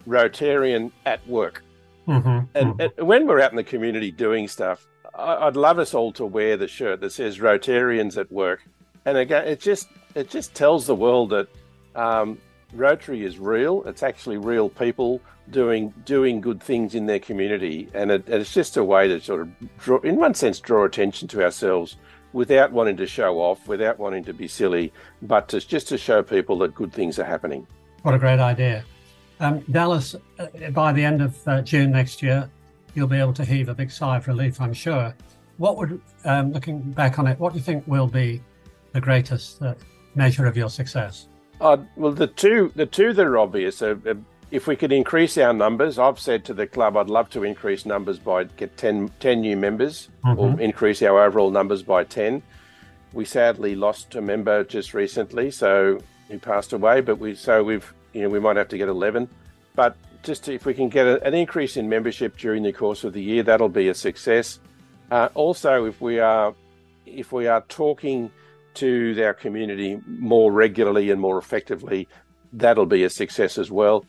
Rotarian 0.05 0.91
at 1.05 1.25
work. 1.27 1.63
Mm-hmm, 2.07 2.27
and, 2.27 2.47
mm-hmm. 2.55 2.81
and, 2.81 3.07
when 3.07 3.27
we're 3.27 3.39
out 3.39 3.51
in 3.51 3.55
the 3.55 3.63
community 3.63 4.11
doing 4.11 4.47
stuff, 4.47 4.87
I'd 5.19 5.55
love 5.55 5.79
us 5.79 5.93
all 5.93 6.11
to 6.13 6.25
wear 6.25 6.57
the 6.57 6.67
shirt 6.67 7.01
that 7.01 7.11
says 7.11 7.39
Rotarians 7.39 8.17
at 8.17 8.31
work. 8.31 8.61
And 9.05 9.17
again, 9.17 9.47
it 9.47 9.59
just 9.59 9.87
it 10.15 10.29
just 10.29 10.53
tells 10.53 10.87
the 10.87 10.95
world 10.95 11.29
that 11.31 11.47
um, 11.95 12.37
Rotary 12.73 13.23
is 13.23 13.39
real. 13.39 13.83
It's 13.85 14.03
actually 14.03 14.37
real 14.37 14.69
people 14.69 15.21
doing 15.51 15.93
doing 16.05 16.41
good 16.41 16.61
things 16.61 16.95
in 16.95 17.05
their 17.05 17.19
community, 17.19 17.89
and 17.93 18.11
it, 18.11 18.27
it's 18.27 18.53
just 18.53 18.77
a 18.77 18.83
way 18.83 19.07
to 19.07 19.19
sort 19.19 19.41
of 19.41 19.49
draw, 19.79 19.99
in 19.99 20.17
one 20.17 20.33
sense, 20.33 20.59
draw 20.59 20.85
attention 20.85 21.27
to 21.29 21.43
ourselves 21.43 21.97
without 22.33 22.71
wanting 22.71 22.97
to 22.97 23.07
show 23.07 23.39
off, 23.39 23.67
without 23.67 23.97
wanting 23.97 24.23
to 24.23 24.33
be 24.33 24.47
silly, 24.47 24.93
but 25.23 25.47
to, 25.49 25.59
just 25.59 25.87
to 25.87 25.97
show 25.97 26.21
people 26.21 26.59
that 26.59 26.75
good 26.75 26.93
things 26.93 27.17
are 27.17 27.23
happening. 27.23 27.65
What 28.03 28.13
a 28.13 28.19
great 28.19 28.39
idea! 28.39 28.83
Um, 29.39 29.61
Dallas, 29.71 30.15
uh, 30.37 30.69
by 30.71 30.93
the 30.93 31.03
end 31.03 31.21
of 31.21 31.47
uh, 31.47 31.61
June 31.61 31.91
next 31.91 32.21
year, 32.21 32.49
you'll 32.95 33.07
be 33.07 33.19
able 33.19 33.33
to 33.33 33.45
heave 33.45 33.69
a 33.69 33.73
big 33.73 33.91
sigh 33.91 34.17
of 34.17 34.27
relief, 34.27 34.59
I'm 34.61 34.73
sure. 34.73 35.13
What 35.57 35.77
would, 35.77 36.01
um, 36.25 36.51
looking 36.51 36.79
back 36.79 37.19
on 37.19 37.27
it, 37.27 37.39
what 37.39 37.53
do 37.53 37.59
you 37.59 37.63
think 37.63 37.85
will 37.87 38.07
be 38.07 38.41
the 38.93 39.01
greatest 39.01 39.61
uh, 39.61 39.75
measure 40.15 40.45
of 40.45 40.55
your 40.55 40.69
success? 40.69 41.27
Uh, 41.59 41.77
well, 41.95 42.11
the 42.11 42.27
two, 42.27 42.71
the 42.75 42.85
two 42.85 43.13
that 43.13 43.25
are 43.25 43.37
obvious 43.37 43.81
are, 43.81 43.99
uh, 44.07 44.13
if 44.51 44.67
we 44.67 44.75
could 44.75 44.91
increase 44.91 45.37
our 45.37 45.53
numbers. 45.53 45.99
I've 45.99 46.19
said 46.19 46.43
to 46.45 46.53
the 46.53 46.65
club, 46.65 46.97
I'd 46.97 47.09
love 47.09 47.29
to 47.31 47.43
increase 47.43 47.85
numbers 47.85 48.17
by 48.17 48.45
get 48.45 48.77
10, 48.77 49.11
10 49.19 49.41
new 49.41 49.55
members, 49.55 50.09
mm-hmm. 50.25 50.39
or 50.39 50.59
increase 50.59 51.01
our 51.01 51.23
overall 51.23 51.51
numbers 51.51 51.83
by 51.83 52.03
ten. 52.03 52.41
We 53.13 53.25
sadly 53.25 53.75
lost 53.75 54.15
a 54.15 54.21
member 54.21 54.63
just 54.63 54.93
recently, 54.93 55.51
so 55.51 55.99
he 56.29 56.37
passed 56.37 56.73
away. 56.73 57.01
But 57.01 57.17
we, 57.19 57.35
so 57.35 57.63
we've, 57.63 57.93
you 58.13 58.23
know, 58.23 58.29
we 58.29 58.39
might 58.39 58.55
have 58.55 58.69
to 58.69 58.77
get 58.77 58.89
eleven. 58.89 59.29
But 59.75 59.95
just 60.23 60.47
if 60.47 60.65
we 60.65 60.73
can 60.73 60.89
get 60.89 61.05
a, 61.05 61.23
an 61.23 61.33
increase 61.33 61.77
in 61.77 61.87
membership 61.89 62.37
during 62.37 62.63
the 62.63 62.73
course 62.73 63.03
of 63.03 63.13
the 63.13 63.21
year, 63.21 63.43
that'll 63.43 63.69
be 63.69 63.89
a 63.89 63.93
success. 63.93 64.59
Uh, 65.11 65.29
also, 65.33 65.85
if 65.85 66.01
we 66.01 66.19
are 66.19 66.53
if 67.05 67.31
we 67.31 67.47
are 67.47 67.61
talking 67.69 68.31
to 68.75 69.19
our 69.23 69.33
community 69.33 69.99
more 70.05 70.51
regularly 70.51 71.09
and 71.09 71.19
more 71.19 71.37
effectively, 71.37 72.07
that'll 72.53 72.85
be 72.85 73.03
a 73.03 73.09
success 73.09 73.57
as 73.57 73.71
well. 73.71 74.05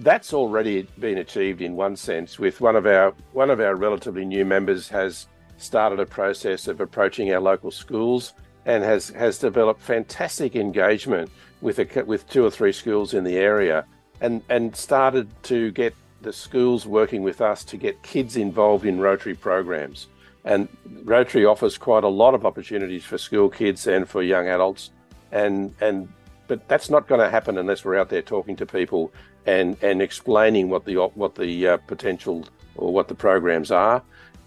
That's 0.00 0.34
already 0.34 0.82
been 0.98 1.18
achieved 1.18 1.62
in 1.62 1.76
one 1.76 1.96
sense. 1.96 2.38
With 2.38 2.60
one 2.60 2.76
of 2.76 2.86
our 2.86 3.14
one 3.32 3.50
of 3.50 3.60
our 3.60 3.74
relatively 3.74 4.24
new 4.24 4.44
members 4.44 4.88
has 4.88 5.26
started 5.58 6.00
a 6.00 6.06
process 6.06 6.68
of 6.68 6.80
approaching 6.80 7.32
our 7.32 7.40
local 7.40 7.70
schools 7.70 8.34
and 8.66 8.82
has, 8.82 9.08
has 9.10 9.38
developed 9.38 9.80
fantastic 9.80 10.56
engagement 10.56 11.30
with, 11.60 11.78
a, 11.78 12.04
with 12.04 12.28
two 12.28 12.44
or 12.44 12.50
three 12.50 12.72
schools 12.72 13.14
in 13.14 13.24
the 13.24 13.36
area 13.36 13.86
and, 14.20 14.42
and 14.48 14.74
started 14.74 15.28
to 15.44 15.70
get 15.72 15.94
the 16.22 16.32
schools 16.32 16.86
working 16.86 17.22
with 17.22 17.40
us 17.40 17.64
to 17.64 17.76
get 17.76 18.02
kids 18.02 18.36
involved 18.36 18.84
in 18.84 18.98
Rotary 18.98 19.34
programs. 19.34 20.08
And 20.44 20.68
Rotary 21.04 21.44
offers 21.44 21.76
quite 21.76 22.04
a 22.04 22.08
lot 22.08 22.34
of 22.34 22.46
opportunities 22.46 23.04
for 23.04 23.18
school 23.18 23.48
kids 23.48 23.86
and 23.86 24.08
for 24.08 24.22
young 24.22 24.48
adults. 24.48 24.90
And, 25.32 25.74
and 25.80 26.08
but 26.48 26.68
that's 26.68 26.88
not 26.88 27.08
going 27.08 27.20
to 27.20 27.28
happen 27.28 27.58
unless 27.58 27.84
we're 27.84 27.96
out 27.96 28.08
there 28.08 28.22
talking 28.22 28.54
to 28.56 28.66
people 28.66 29.12
and, 29.44 29.76
and 29.82 30.00
explaining 30.00 30.70
what 30.70 30.84
the 30.84 30.96
what 30.96 31.34
the 31.34 31.68
uh, 31.68 31.76
potential 31.88 32.46
or 32.76 32.92
what 32.92 33.08
the 33.08 33.14
programs 33.14 33.70
are 33.70 34.02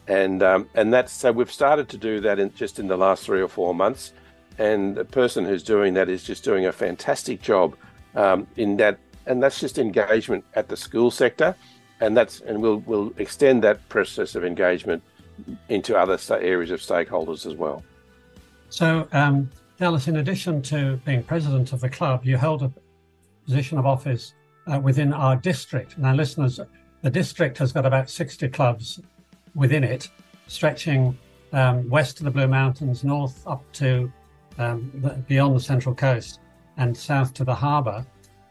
and 0.09 0.41
um, 0.41 0.67
and 0.73 0.91
that's 0.91 1.13
so 1.13 1.31
we've 1.31 1.51
started 1.51 1.87
to 1.89 1.97
do 1.97 2.19
that 2.21 2.39
in 2.39 2.53
just 2.55 2.79
in 2.79 2.87
the 2.87 2.97
last 2.97 3.23
three 3.23 3.41
or 3.41 3.47
four 3.47 3.75
months, 3.75 4.11
and 4.57 4.95
the 4.95 5.05
person 5.05 5.45
who's 5.45 5.63
doing 5.63 5.93
that 5.93 6.09
is 6.09 6.23
just 6.23 6.43
doing 6.43 6.65
a 6.65 6.71
fantastic 6.71 7.41
job 7.41 7.77
um, 8.15 8.47
in 8.57 8.75
that, 8.77 8.97
and 9.29 9.41
that's 9.41 9.59
just 9.59 9.77
engagement 9.77 10.43
at 10.55 10.67
the 10.67 10.75
school 10.75 11.11
sector, 11.11 11.55
and 12.01 12.17
that's 12.17 12.41
and 12.41 12.61
we'll 12.61 12.79
we'll 12.79 13.13
extend 13.17 13.63
that 13.63 13.87
process 13.87 14.35
of 14.35 14.43
engagement 14.43 15.01
into 15.69 15.97
other 15.97 16.17
areas 16.41 16.71
of 16.71 16.81
stakeholders 16.81 17.45
as 17.45 17.53
well. 17.53 17.81
So, 18.69 19.07
um, 19.13 19.49
Dallas, 19.77 20.07
in 20.07 20.17
addition 20.17 20.61
to 20.63 20.97
being 21.05 21.23
president 21.23 21.71
of 21.71 21.79
the 21.79 21.89
club, 21.89 22.25
you 22.25 22.35
held 22.35 22.63
a 22.63 22.71
position 23.45 23.77
of 23.77 23.85
office 23.85 24.33
uh, 24.67 24.79
within 24.79 25.13
our 25.13 25.37
district. 25.37 25.97
Now, 25.97 26.13
listeners, 26.13 26.59
the 27.01 27.09
district 27.09 27.57
has 27.59 27.71
got 27.71 27.85
about 27.85 28.09
60 28.09 28.49
clubs 28.49 28.99
within 29.55 29.83
it, 29.83 30.09
stretching 30.47 31.17
um, 31.53 31.89
west 31.89 32.17
to 32.17 32.23
the 32.23 32.31
Blue 32.31 32.47
Mountains, 32.47 33.03
north 33.03 33.47
up 33.47 33.63
to 33.73 34.11
um, 34.57 35.23
beyond 35.27 35.55
the 35.55 35.61
Central 35.61 35.95
Coast, 35.95 36.39
and 36.77 36.95
south 36.95 37.33
to 37.35 37.43
the 37.43 37.55
harbour. 37.55 38.05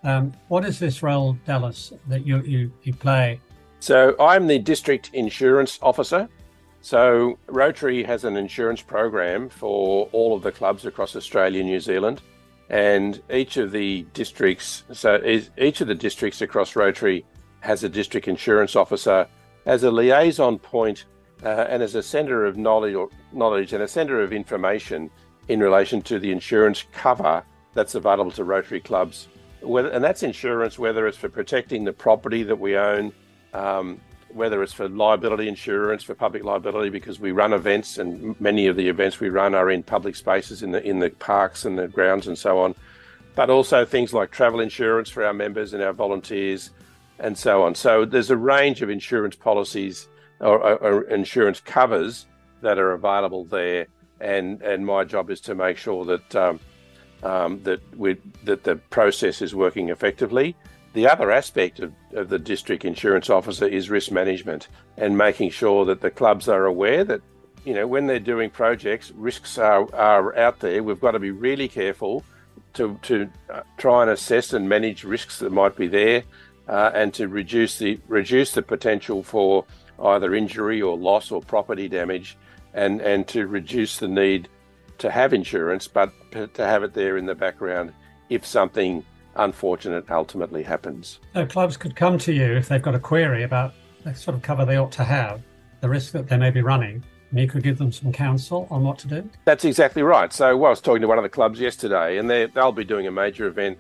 Um, 0.05 0.33
what 0.49 0.65
is 0.65 0.79
this 0.79 1.03
role, 1.03 1.37
Dallas, 1.45 1.93
that 2.07 2.27
you, 2.27 2.41
you, 2.43 2.73
you 2.83 2.93
play? 2.93 3.41
So 3.81 4.15
I'm 4.21 4.47
the 4.47 4.59
district 4.59 5.11
insurance 5.13 5.79
officer. 5.83 6.29
So 6.81 7.39
Rotary 7.47 8.03
has 8.05 8.25
an 8.25 8.37
insurance 8.37 8.81
program 8.81 9.49
for 9.49 10.09
all 10.13 10.37
of 10.37 10.43
the 10.43 10.53
clubs 10.53 10.87
across 10.87 11.17
Australia 11.17 11.61
and 11.61 11.69
New 11.69 11.81
Zealand. 11.81 12.23
And 12.71 13.23
each 13.31 13.57
of 13.57 13.73
the 13.73 14.03
districts, 14.13 14.85
so 14.93 15.21
each 15.57 15.81
of 15.81 15.89
the 15.89 15.95
districts 15.95 16.43
across 16.43 16.77
Rotary 16.77 17.25
has 17.61 17.83
a 17.83 17.89
district 17.89 18.29
insurance 18.29 18.77
officer 18.77 19.27
as 19.67 19.85
a 19.85 19.91
liaison 19.91 20.59
point, 20.59 21.05
uh, 21.45 21.67
and 21.69 21.83
as 21.83 21.95
a 21.95 22.03
centre 22.03 22.47
of 22.47 22.57
knowledge, 22.57 22.95
or 22.95 23.09
knowledge 23.33 23.73
and 23.73 23.83
a 23.83 23.89
centre 23.89 24.21
of 24.23 24.33
information 24.33 25.11
in 25.49 25.61
relation 25.61 26.03
to 26.03 26.19
the 26.19 26.31
insurance 26.31 26.85
cover 26.93 27.43
that's 27.75 27.95
available 27.95 28.31
to 28.31 28.45
Rotary 28.45 28.81
clubs. 28.81 29.29
Whether, 29.61 29.91
and 29.91 30.03
that's 30.03 30.23
insurance, 30.23 30.79
whether 30.79 31.07
it's 31.07 31.19
for 31.19 31.29
protecting 31.29 31.85
the 31.85 31.93
property 31.93 32.43
that 32.45 32.57
we 32.57 32.77
own, 32.77 33.13
um, 33.53 34.01
whether 34.31 34.63
it's 34.63 34.73
for 34.73 34.89
liability 34.89 35.49
insurance, 35.49 36.03
for 36.03 36.15
public 36.15 36.45
liability, 36.45 36.91
because 36.91 37.19
we 37.19 37.33
run 37.33 37.53
events, 37.53 37.99
and 37.99 38.39
many 38.41 38.67
of 38.67 38.77
the 38.77 38.89
events 38.89 39.21
we 39.21 39.31
run 39.31 39.55
are 39.55 39.71
in 39.71 39.83
public 39.83 40.17
spaces, 40.17 40.63
in 40.63 40.71
the 40.71 40.83
in 40.87 40.99
the 40.99 41.11
parks 41.11 41.65
and 41.65 41.79
the 41.79 41.89
grounds 41.89 42.27
and 42.27 42.39
so 42.39 42.61
on. 42.61 42.75
But 43.35 43.51
also 43.51 43.85
things 43.85 44.13
like 44.13 44.31
travel 44.31 44.61
insurance 44.61 45.09
for 45.11 45.25
our 45.25 45.33
members 45.33 45.73
and 45.73 45.83
our 45.83 45.93
volunteers, 45.93 46.71
and 47.19 47.37
so 47.37 47.63
on. 47.63 47.75
So 47.75 48.05
there's 48.05 48.31
a 48.31 48.37
range 48.37 48.83
of 48.83 48.91
insurance 48.91 49.37
policies 49.37 50.09
or, 50.41 50.59
or, 50.61 51.03
insurance 51.05 51.61
covers 51.61 52.27
that 52.61 52.79
are 52.79 52.93
available 52.93 53.45
there, 53.45 53.87
and 54.21 54.63
and 54.63 54.87
my 54.87 55.05
job 55.05 55.31
is 55.31 55.41
to 55.43 55.55
make 55.55 55.79
sure 55.79 56.05
that 56.05 56.37
um, 56.37 56.61
um, 57.23 57.63
that 57.65 57.81
we 57.97 58.17
that 58.45 58.65
the 58.65 58.77
process 58.77 59.43
is 59.43 59.55
working 59.55 59.89
effectively. 59.89 60.55
The 60.95 61.09
other 61.09 61.31
aspect 61.31 61.81
of, 61.81 61.93
of 62.13 62.29
the 62.29 62.39
district 62.39 62.85
insurance 62.85 63.31
officer 63.31 63.67
is 63.67 63.91
risk 63.91 64.11
management 64.11 64.69
and 64.97 65.17
making 65.17 65.51
sure 65.51 65.85
that 65.85 66.01
the 66.01 66.11
clubs 66.11 66.49
are 66.49 66.65
aware 66.65 67.05
that 67.05 67.21
you 67.65 67.75
know 67.75 67.87
when 67.87 68.07
they're 68.07 68.19
doing 68.19 68.51
projects, 68.51 69.11
risks 69.13 69.59
are, 69.59 69.93
are 69.95 70.37
out 70.37 70.61
there. 70.61 70.83
We've 70.83 71.01
got 71.01 71.13
to 71.13 71.19
be 71.19 71.31
really 71.31 71.69
careful 71.69 72.25
to 72.75 72.99
to 73.03 73.29
uh, 73.51 73.63
try 73.77 74.03
and 74.03 74.11
assess 74.11 74.53
and 74.53 74.69
manage 74.69 75.05
risks 75.05 75.39
that 75.41 75.53
might 75.53 75.77
be 75.77 75.87
there 75.87 76.23
uh, 76.69 76.91
and 76.95 77.13
to 77.15 77.29
reduce 77.29 77.79
the 77.79 77.99
reduce 78.09 78.53
the 78.53 78.63
potential 78.63 79.23
for 79.23 79.65
either 80.03 80.35
injury 80.35 80.81
or 80.81 80.97
loss 80.97 81.31
or 81.31 81.43
property 81.43 81.89
damage, 81.89 82.37
and 82.75 83.01
and 83.01 83.27
to 83.29 83.47
reduce 83.47 83.99
the 83.99 84.09
need 84.09 84.49
to 84.99 85.11
have 85.11 85.33
insurance, 85.33 85.89
but 85.89 86.13
to 86.33 86.49
have 86.57 86.83
it 86.83 86.95
there 86.95 87.17
in 87.17 87.27
the 87.27 87.35
background 87.35 87.93
if 88.29 88.47
something 88.47 89.05
unfortunate 89.37 90.11
ultimately 90.11 90.63
happens. 90.63 91.21
So 91.35 91.47
clubs 91.47 91.77
could 91.77 91.97
come 91.97 92.19
to 92.19 92.33
you 92.33 92.57
if 92.57 92.69
they've 92.69 92.83
got 92.83 92.95
a 92.95 92.99
query 92.99 93.45
about 93.45 93.75
the 94.05 94.15
sort 94.15 94.37
of 94.37 94.43
cover 94.43 94.65
they 94.65 94.77
ought 94.77 94.93
to 94.93 95.05
have, 95.05 95.43
the 95.81 95.89
risk 95.89 96.13
that 96.13 96.29
they 96.29 96.37
may 96.37 96.51
be 96.51 96.61
running, 96.61 97.03
and 97.31 97.39
you 97.39 97.47
could 97.47 97.63
give 97.63 97.79
them 97.79 97.93
some 97.93 98.13
counsel 98.13 98.67
on 98.71 98.83
what 98.83 98.99
to 98.99 99.09
do? 99.09 99.29
That's 99.45 99.65
exactly 99.65 100.03
right. 100.03 100.33
So 100.33 100.57
well, 100.57 100.69
I 100.69 100.71
was 100.71 100.81
talking 100.81 101.03
to 101.03 101.09
one 101.09 101.19
of 101.19 101.25
the 101.25 101.29
clubs 101.29 101.61
yesterday, 101.61 102.19
and 102.19 102.29
they'll 102.29 102.73
be 102.73 102.85
doing 102.85 103.07
a 103.07 103.11
major 103.11 103.47
event 103.47 103.79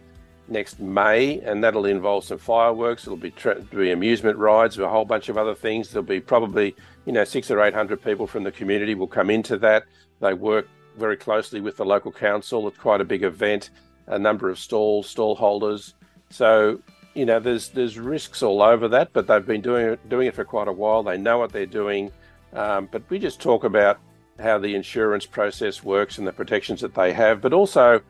next 0.48 0.80
May, 0.80 1.40
and 1.40 1.62
that'll 1.62 1.86
involve 1.86 2.24
some 2.24 2.38
fireworks. 2.38 3.04
It'll 3.04 3.16
be, 3.16 3.30
tra- 3.30 3.60
be 3.60 3.90
amusement 3.90 4.38
rides, 4.38 4.78
a 4.78 4.88
whole 4.88 5.04
bunch 5.04 5.28
of 5.28 5.36
other 5.36 5.54
things. 5.54 5.90
There'll 5.90 6.06
be 6.06 6.20
probably 6.20 6.74
you 7.06 7.12
know 7.12 7.24
six 7.24 7.50
or 7.50 7.60
eight 7.62 7.74
hundred 7.74 8.02
people 8.02 8.26
from 8.26 8.44
the 8.44 8.52
community 8.52 8.94
will 8.94 9.08
come 9.08 9.30
into 9.30 9.56
that. 9.58 9.84
They 10.20 10.34
work 10.34 10.68
very 10.98 11.16
closely 11.16 11.60
with 11.60 11.76
the 11.76 11.84
local 11.84 12.12
council. 12.12 12.66
It's 12.68 12.78
quite 12.78 13.00
a 13.00 13.04
big 13.04 13.22
event. 13.22 13.70
A 14.06 14.18
number 14.18 14.48
of 14.50 14.58
stalls, 14.58 15.08
stall 15.08 15.34
holders. 15.34 15.94
So 16.30 16.80
you 17.14 17.26
know 17.26 17.40
there's 17.40 17.70
there's 17.70 17.98
risks 17.98 18.42
all 18.42 18.62
over 18.62 18.88
that, 18.88 19.12
but 19.12 19.26
they've 19.26 19.46
been 19.46 19.60
doing 19.60 19.86
it 19.86 20.08
doing 20.08 20.28
it 20.28 20.34
for 20.34 20.44
quite 20.44 20.68
a 20.68 20.72
while. 20.72 21.02
They 21.02 21.18
know 21.18 21.38
what 21.38 21.52
they're 21.52 21.66
doing. 21.66 22.10
Um, 22.52 22.88
but 22.90 23.02
we 23.10 23.18
just 23.18 23.40
talk 23.40 23.64
about 23.64 23.98
how 24.38 24.58
the 24.58 24.74
insurance 24.74 25.26
process 25.26 25.82
works 25.82 26.18
and 26.18 26.26
the 26.26 26.32
protections 26.32 26.80
that 26.80 26.94
they 26.94 27.12
have, 27.12 27.40
but 27.40 27.52
also 27.52 28.00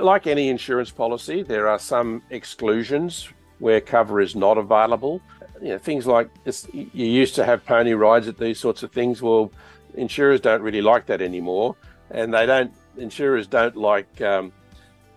like 0.00 0.26
any 0.26 0.48
insurance 0.48 0.90
policy, 0.90 1.42
there 1.42 1.68
are 1.68 1.78
some 1.78 2.22
exclusions 2.30 3.28
where 3.58 3.80
cover 3.80 4.20
is 4.20 4.34
not 4.34 4.58
available. 4.58 5.20
You 5.62 5.70
know, 5.70 5.78
things 5.78 6.06
like 6.06 6.30
you 6.72 7.06
used 7.06 7.34
to 7.36 7.44
have 7.44 7.64
pony 7.64 7.92
rides 7.92 8.28
at 8.28 8.38
these 8.38 8.58
sorts 8.58 8.82
of 8.82 8.92
things. 8.92 9.22
Well, 9.22 9.52
insurers 9.94 10.40
don't 10.40 10.62
really 10.62 10.82
like 10.82 11.06
that 11.06 11.20
anymore, 11.20 11.76
and 12.10 12.32
they 12.32 12.46
don't. 12.46 12.72
Insurers 12.96 13.46
don't 13.46 13.76
like 13.76 14.20
um, 14.20 14.52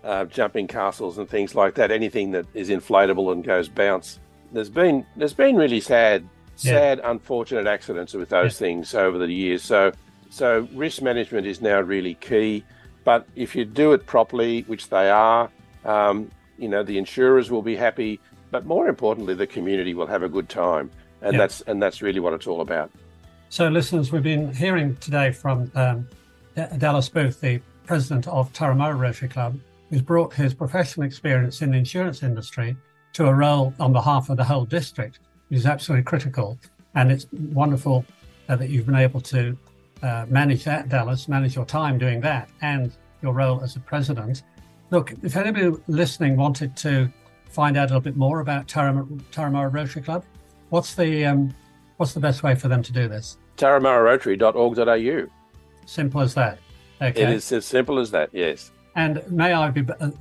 uh, 0.03 0.25
jumping 0.25 0.67
castles 0.67 1.17
and 1.17 1.29
things 1.29 1.55
like 1.55 1.75
that. 1.75 1.91
Anything 1.91 2.31
that 2.31 2.45
is 2.53 2.69
inflatable 2.69 3.31
and 3.31 3.43
goes 3.43 3.69
bounce. 3.69 4.19
There's 4.51 4.69
been 4.69 5.05
there's 5.15 5.33
been 5.33 5.55
really 5.55 5.79
sad, 5.79 6.27
sad, 6.55 6.99
yeah. 6.99 7.11
unfortunate 7.11 7.67
accidents 7.67 8.13
with 8.13 8.29
those 8.29 8.53
yeah. 8.53 8.67
things 8.67 8.93
over 8.93 9.17
the 9.17 9.27
years. 9.27 9.63
So 9.63 9.91
so 10.29 10.67
risk 10.73 11.01
management 11.01 11.47
is 11.47 11.61
now 11.61 11.81
really 11.81 12.15
key. 12.15 12.63
But 13.03 13.27
if 13.35 13.55
you 13.55 13.65
do 13.65 13.93
it 13.93 14.05
properly, 14.05 14.61
which 14.61 14.89
they 14.89 15.09
are, 15.09 15.49
um, 15.85 16.29
you 16.57 16.67
know, 16.67 16.83
the 16.83 16.97
insurers 16.97 17.49
will 17.49 17.63
be 17.63 17.75
happy, 17.75 18.19
but 18.51 18.65
more 18.65 18.87
importantly, 18.87 19.33
the 19.33 19.47
community 19.47 19.93
will 19.93 20.07
have 20.07 20.23
a 20.23 20.29
good 20.29 20.49
time, 20.49 20.91
and 21.21 21.39
that's 21.39 21.61
and 21.61 21.81
that's 21.81 22.01
really 22.01 22.19
what 22.19 22.33
it's 22.33 22.47
all 22.47 22.61
about. 22.61 22.91
So, 23.49 23.67
listeners, 23.67 24.11
we've 24.11 24.23
been 24.23 24.53
hearing 24.53 24.95
today 24.97 25.31
from 25.31 25.71
um, 25.75 26.07
Dallas 26.77 27.09
Booth, 27.09 27.41
the 27.41 27.61
president 27.85 28.27
of 28.27 28.51
Turramurra 28.53 28.99
Rotary 28.99 29.29
Club, 29.29 29.59
who's 29.89 30.01
brought 30.01 30.33
his 30.33 30.53
professional 30.53 31.05
experience 31.05 31.61
in 31.61 31.71
the 31.71 31.77
insurance 31.77 32.23
industry 32.23 32.75
to 33.13 33.27
a 33.27 33.33
role 33.33 33.73
on 33.79 33.91
behalf 33.91 34.29
of 34.29 34.37
the 34.37 34.43
whole 34.43 34.65
district, 34.65 35.19
which 35.49 35.59
is 35.59 35.65
absolutely 35.65 36.03
critical. 36.03 36.57
And 36.95 37.11
it's 37.11 37.27
wonderful 37.31 38.05
uh, 38.47 38.55
that 38.55 38.69
you've 38.69 38.85
been 38.85 38.95
able 38.95 39.21
to 39.21 39.57
uh, 40.01 40.25
manage 40.29 40.63
that, 40.63 40.89
Dallas, 40.89 41.27
manage 41.27 41.55
your 41.55 41.65
time 41.65 41.97
doing 41.97 42.21
that 42.21 42.49
and 42.61 42.91
your 43.21 43.33
role 43.33 43.61
as 43.61 43.75
a 43.75 43.79
president. 43.79 44.43
Look, 44.89 45.13
if 45.23 45.35
anybody 45.35 45.75
listening 45.87 46.37
wanted 46.37 46.75
to 46.77 47.11
find 47.49 47.77
out 47.77 47.85
a 47.85 47.87
little 47.87 48.01
bit 48.01 48.15
more 48.15 48.39
about 48.39 48.67
Turramurra 48.67 49.73
Rotary 49.73 50.01
Club, 50.01 50.25
what's 50.69 50.95
the 50.95 51.25
um, 51.25 51.53
what's 51.97 52.13
the 52.13 52.19
best 52.19 52.43
way 52.43 52.55
for 52.55 52.67
them 52.67 52.81
to 52.83 52.91
do 52.91 53.07
this? 53.07 53.37
turramurrarotary.org.au. 53.57 55.40
Simple 55.91 56.21
as 56.21 56.33
that. 56.35 56.57
Okay. 57.01 57.21
It 57.21 57.29
is 57.31 57.51
as 57.51 57.65
simple 57.65 57.99
as 57.99 58.11
that. 58.11 58.29
Yes. 58.31 58.71
And 58.95 59.29
may 59.29 59.51
I 59.51 59.69
be 59.71 59.85
uh, 59.99 60.11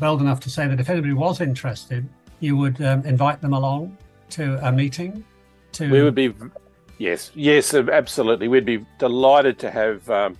bold 0.00 0.20
enough 0.20 0.40
to 0.40 0.50
say 0.50 0.66
that 0.66 0.80
if 0.80 0.90
anybody 0.90 1.12
was 1.12 1.40
interested, 1.40 2.08
you 2.40 2.56
would 2.56 2.82
um, 2.82 3.06
invite 3.06 3.40
them 3.40 3.52
along 3.52 3.96
to 4.30 4.58
a 4.66 4.72
meeting. 4.72 5.24
To 5.74 5.88
we 5.88 6.02
would 6.02 6.16
be 6.16 6.34
Yes, 6.98 7.30
yes, 7.36 7.72
absolutely. 7.74 8.48
We'd 8.48 8.64
be 8.64 8.84
delighted 8.98 9.56
to 9.60 9.70
have 9.70 10.10
um, 10.10 10.36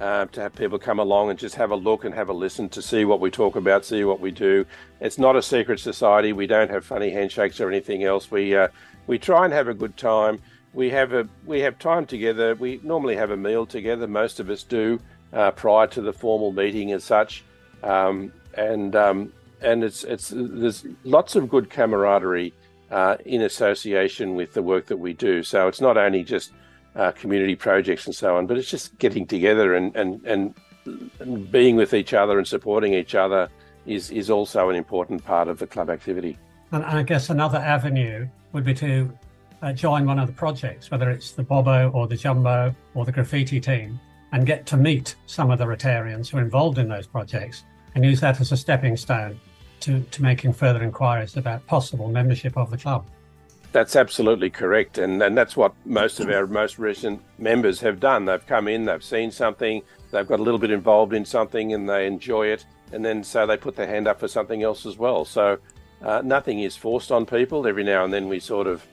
uh, 0.00 0.26
to 0.26 0.40
have 0.40 0.54
people 0.56 0.80
come 0.80 0.98
along 0.98 1.30
and 1.30 1.38
just 1.38 1.54
have 1.54 1.70
a 1.70 1.76
look 1.76 2.04
and 2.04 2.12
have 2.12 2.28
a 2.28 2.32
listen 2.32 2.68
to 2.70 2.82
see 2.82 3.04
what 3.04 3.20
we 3.20 3.30
talk 3.30 3.54
about, 3.54 3.84
see 3.84 4.02
what 4.02 4.18
we 4.18 4.32
do. 4.32 4.66
It's 5.00 5.18
not 5.18 5.36
a 5.36 5.42
secret 5.42 5.78
society. 5.78 6.32
We 6.32 6.48
don't 6.48 6.70
have 6.70 6.84
funny 6.84 7.10
handshakes 7.10 7.60
or 7.60 7.68
anything 7.68 8.02
else. 8.02 8.32
We 8.32 8.56
uh, 8.56 8.66
we 9.06 9.16
try 9.16 9.44
and 9.44 9.54
have 9.54 9.68
a 9.68 9.74
good 9.74 9.96
time. 9.96 10.40
We 10.74 10.90
have 10.90 11.12
a 11.12 11.28
we 11.44 11.60
have 11.60 11.78
time 11.78 12.06
together. 12.06 12.54
We 12.54 12.80
normally 12.82 13.16
have 13.16 13.30
a 13.30 13.36
meal 13.36 13.66
together. 13.66 14.06
Most 14.06 14.40
of 14.40 14.50
us 14.50 14.62
do 14.62 15.00
uh, 15.32 15.50
prior 15.52 15.86
to 15.88 16.00
the 16.00 16.12
formal 16.12 16.52
meeting 16.52 16.92
as 16.92 17.04
such, 17.04 17.44
um, 17.82 18.32
and 18.54 18.94
um, 18.94 19.32
and 19.60 19.84
it's 19.84 20.04
it's 20.04 20.32
there's 20.34 20.84
lots 21.04 21.36
of 21.36 21.48
good 21.48 21.70
camaraderie 21.70 22.52
uh, 22.90 23.16
in 23.24 23.42
association 23.42 24.34
with 24.34 24.52
the 24.54 24.62
work 24.62 24.86
that 24.86 24.96
we 24.96 25.12
do. 25.12 25.42
So 25.42 25.68
it's 25.68 25.80
not 25.80 25.96
only 25.96 26.24
just 26.24 26.52
uh, 26.96 27.12
community 27.12 27.54
projects 27.54 28.06
and 28.06 28.14
so 28.14 28.36
on, 28.36 28.46
but 28.46 28.56
it's 28.56 28.70
just 28.70 28.98
getting 28.98 29.26
together 29.26 29.74
and, 29.74 29.94
and, 29.94 30.24
and, 30.24 30.54
and 31.20 31.50
being 31.50 31.76
with 31.76 31.94
each 31.94 32.14
other 32.14 32.38
and 32.38 32.46
supporting 32.46 32.94
each 32.94 33.14
other 33.14 33.48
is, 33.86 34.10
is 34.10 34.30
also 34.30 34.68
an 34.68 34.76
important 34.76 35.24
part 35.24 35.48
of 35.48 35.58
the 35.58 35.66
club 35.66 35.90
activity. 35.90 36.36
And 36.72 36.84
I 36.84 37.02
guess 37.02 37.30
another 37.30 37.58
avenue 37.58 38.28
would 38.52 38.64
be 38.64 38.74
to 38.74 39.10
uh, 39.62 39.72
join 39.72 40.06
one 40.06 40.18
of 40.18 40.26
the 40.26 40.32
projects, 40.32 40.90
whether 40.90 41.10
it's 41.10 41.32
the 41.32 41.42
Bobo 41.42 41.90
or 41.90 42.06
the 42.06 42.16
Jumbo 42.16 42.74
or 42.94 43.04
the 43.04 43.12
graffiti 43.12 43.60
team, 43.60 43.98
and 44.32 44.46
get 44.46 44.66
to 44.66 44.76
meet 44.76 45.16
some 45.26 45.50
of 45.50 45.58
the 45.58 45.64
Rotarians 45.64 46.28
who 46.28 46.38
are 46.38 46.42
involved 46.42 46.78
in 46.78 46.88
those 46.88 47.06
projects 47.06 47.64
and 47.94 48.04
use 48.04 48.20
that 48.20 48.40
as 48.40 48.52
a 48.52 48.56
stepping 48.56 48.96
stone 48.96 49.38
to, 49.80 50.00
to 50.00 50.22
making 50.22 50.52
further 50.52 50.82
inquiries 50.82 51.36
about 51.36 51.66
possible 51.66 52.08
membership 52.08 52.56
of 52.56 52.70
the 52.70 52.76
club. 52.76 53.06
That's 53.72 53.96
absolutely 53.96 54.50
correct. 54.50 54.98
And, 54.98 55.22
and 55.22 55.36
that's 55.36 55.56
what 55.56 55.74
most 55.84 56.20
of 56.20 56.30
our 56.30 56.46
most 56.46 56.78
recent 56.78 57.22
members 57.38 57.80
have 57.80 58.00
done. 58.00 58.24
They've 58.24 58.46
come 58.46 58.66
in, 58.66 58.86
they've 58.86 59.04
seen 59.04 59.30
something, 59.30 59.82
they've 60.10 60.26
got 60.26 60.40
a 60.40 60.42
little 60.42 60.58
bit 60.58 60.70
involved 60.70 61.12
in 61.12 61.24
something 61.24 61.74
and 61.74 61.88
they 61.88 62.06
enjoy 62.06 62.46
it. 62.48 62.64
And 62.92 63.04
then 63.04 63.22
so 63.22 63.46
they 63.46 63.58
put 63.58 63.76
their 63.76 63.86
hand 63.86 64.08
up 64.08 64.20
for 64.20 64.28
something 64.28 64.62
else 64.62 64.86
as 64.86 64.96
well. 64.96 65.26
So 65.26 65.58
uh, 66.02 66.22
nothing 66.24 66.60
is 66.60 66.76
forced 66.76 67.12
on 67.12 67.26
people. 67.26 67.66
Every 67.66 67.84
now 67.84 68.04
and 68.04 68.12
then 68.12 68.28
we 68.28 68.40
sort 68.40 68.66
of 68.66 68.86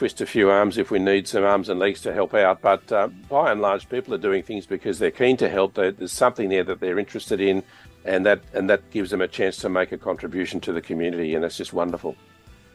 twist 0.00 0.22
a 0.22 0.24
few 0.24 0.48
arms 0.48 0.78
if 0.78 0.90
we 0.90 0.98
need 0.98 1.28
some 1.28 1.44
arms 1.44 1.68
and 1.68 1.78
legs 1.78 2.00
to 2.00 2.10
help 2.10 2.32
out. 2.32 2.62
But 2.62 2.90
uh, 2.90 3.08
by 3.28 3.52
and 3.52 3.60
large, 3.60 3.86
people 3.86 4.14
are 4.14 4.24
doing 4.28 4.42
things 4.42 4.64
because 4.64 4.98
they're 4.98 5.10
keen 5.10 5.36
to 5.36 5.46
help. 5.46 5.74
There's 5.74 6.10
something 6.10 6.48
there 6.48 6.64
that 6.64 6.80
they're 6.80 6.98
interested 6.98 7.38
in, 7.38 7.62
and 8.06 8.24
that 8.24 8.40
and 8.54 8.70
that 8.70 8.90
gives 8.90 9.10
them 9.10 9.20
a 9.20 9.28
chance 9.28 9.58
to 9.58 9.68
make 9.68 9.92
a 9.92 9.98
contribution 9.98 10.58
to 10.60 10.72
the 10.72 10.80
community, 10.80 11.34
and 11.34 11.44
it's 11.44 11.58
just 11.58 11.74
wonderful. 11.74 12.16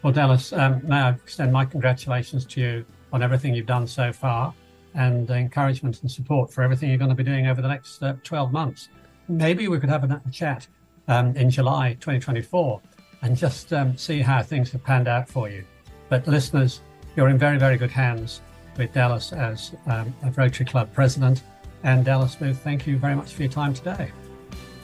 Well, 0.04 0.14
Dallas, 0.14 0.54
um, 0.54 0.82
may 0.88 0.98
I 0.98 1.10
extend 1.14 1.52
my 1.52 1.66
congratulations 1.66 2.46
to 2.46 2.62
you 2.62 2.86
on 3.12 3.24
everything 3.24 3.56
you've 3.56 3.66
done 3.66 3.88
so 3.88 4.14
far, 4.14 4.54
and 4.94 5.28
encouragement 5.32 6.04
and 6.04 6.12
support 6.12 6.54
for 6.54 6.62
everything 6.62 6.90
you're 6.90 7.00
going 7.00 7.10
to 7.10 7.16
be 7.16 7.24
doing 7.24 7.48
over 7.48 7.60
the 7.60 7.68
next 7.68 8.04
uh, 8.04 8.14
12 8.24 8.52
months. 8.52 8.90
Maybe 9.28 9.68
we 9.68 9.80
could 9.80 9.90
have 9.90 10.04
a, 10.04 10.22
a 10.28 10.30
chat 10.30 10.68
um, 11.08 11.36
in 11.36 11.50
July 11.50 11.94
2024 11.94 12.80
and 13.24 13.36
just 13.36 13.74
um, 13.74 13.98
see 13.98 14.22
how 14.22 14.44
things 14.44 14.72
have 14.74 14.84
panned 14.84 15.08
out 15.08 15.28
for 15.28 15.50
you. 15.50 15.66
But 16.08 16.28
listeners, 16.28 16.82
you're 17.16 17.30
in 17.30 17.38
very, 17.38 17.58
very 17.58 17.78
good 17.78 17.92
hands 17.92 18.42
with 18.78 18.94
Dallas 18.94 19.32
as 19.34 19.74
um, 19.88 20.14
a 20.24 20.32
Rotary 20.32 20.66
Club 20.66 20.92
president. 20.94 21.44
And 21.84 22.04
Dallas 22.04 22.36
Booth, 22.36 22.60
thank 22.60 22.88
you 22.88 22.98
very 22.98 23.16
much 23.16 23.34
for 23.34 23.44
your 23.44 23.52
time 23.52 23.74
today. 23.74 24.12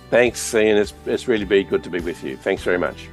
Thanks, 0.09 0.53
Ian. 0.53 0.77
It's, 0.77 0.93
it's 1.05 1.27
really 1.27 1.45
been 1.45 1.67
good 1.67 1.83
to 1.83 1.89
be 1.89 1.99
with 1.99 2.23
you. 2.23 2.37
Thanks 2.37 2.63
very 2.63 2.77
much. 2.77 3.09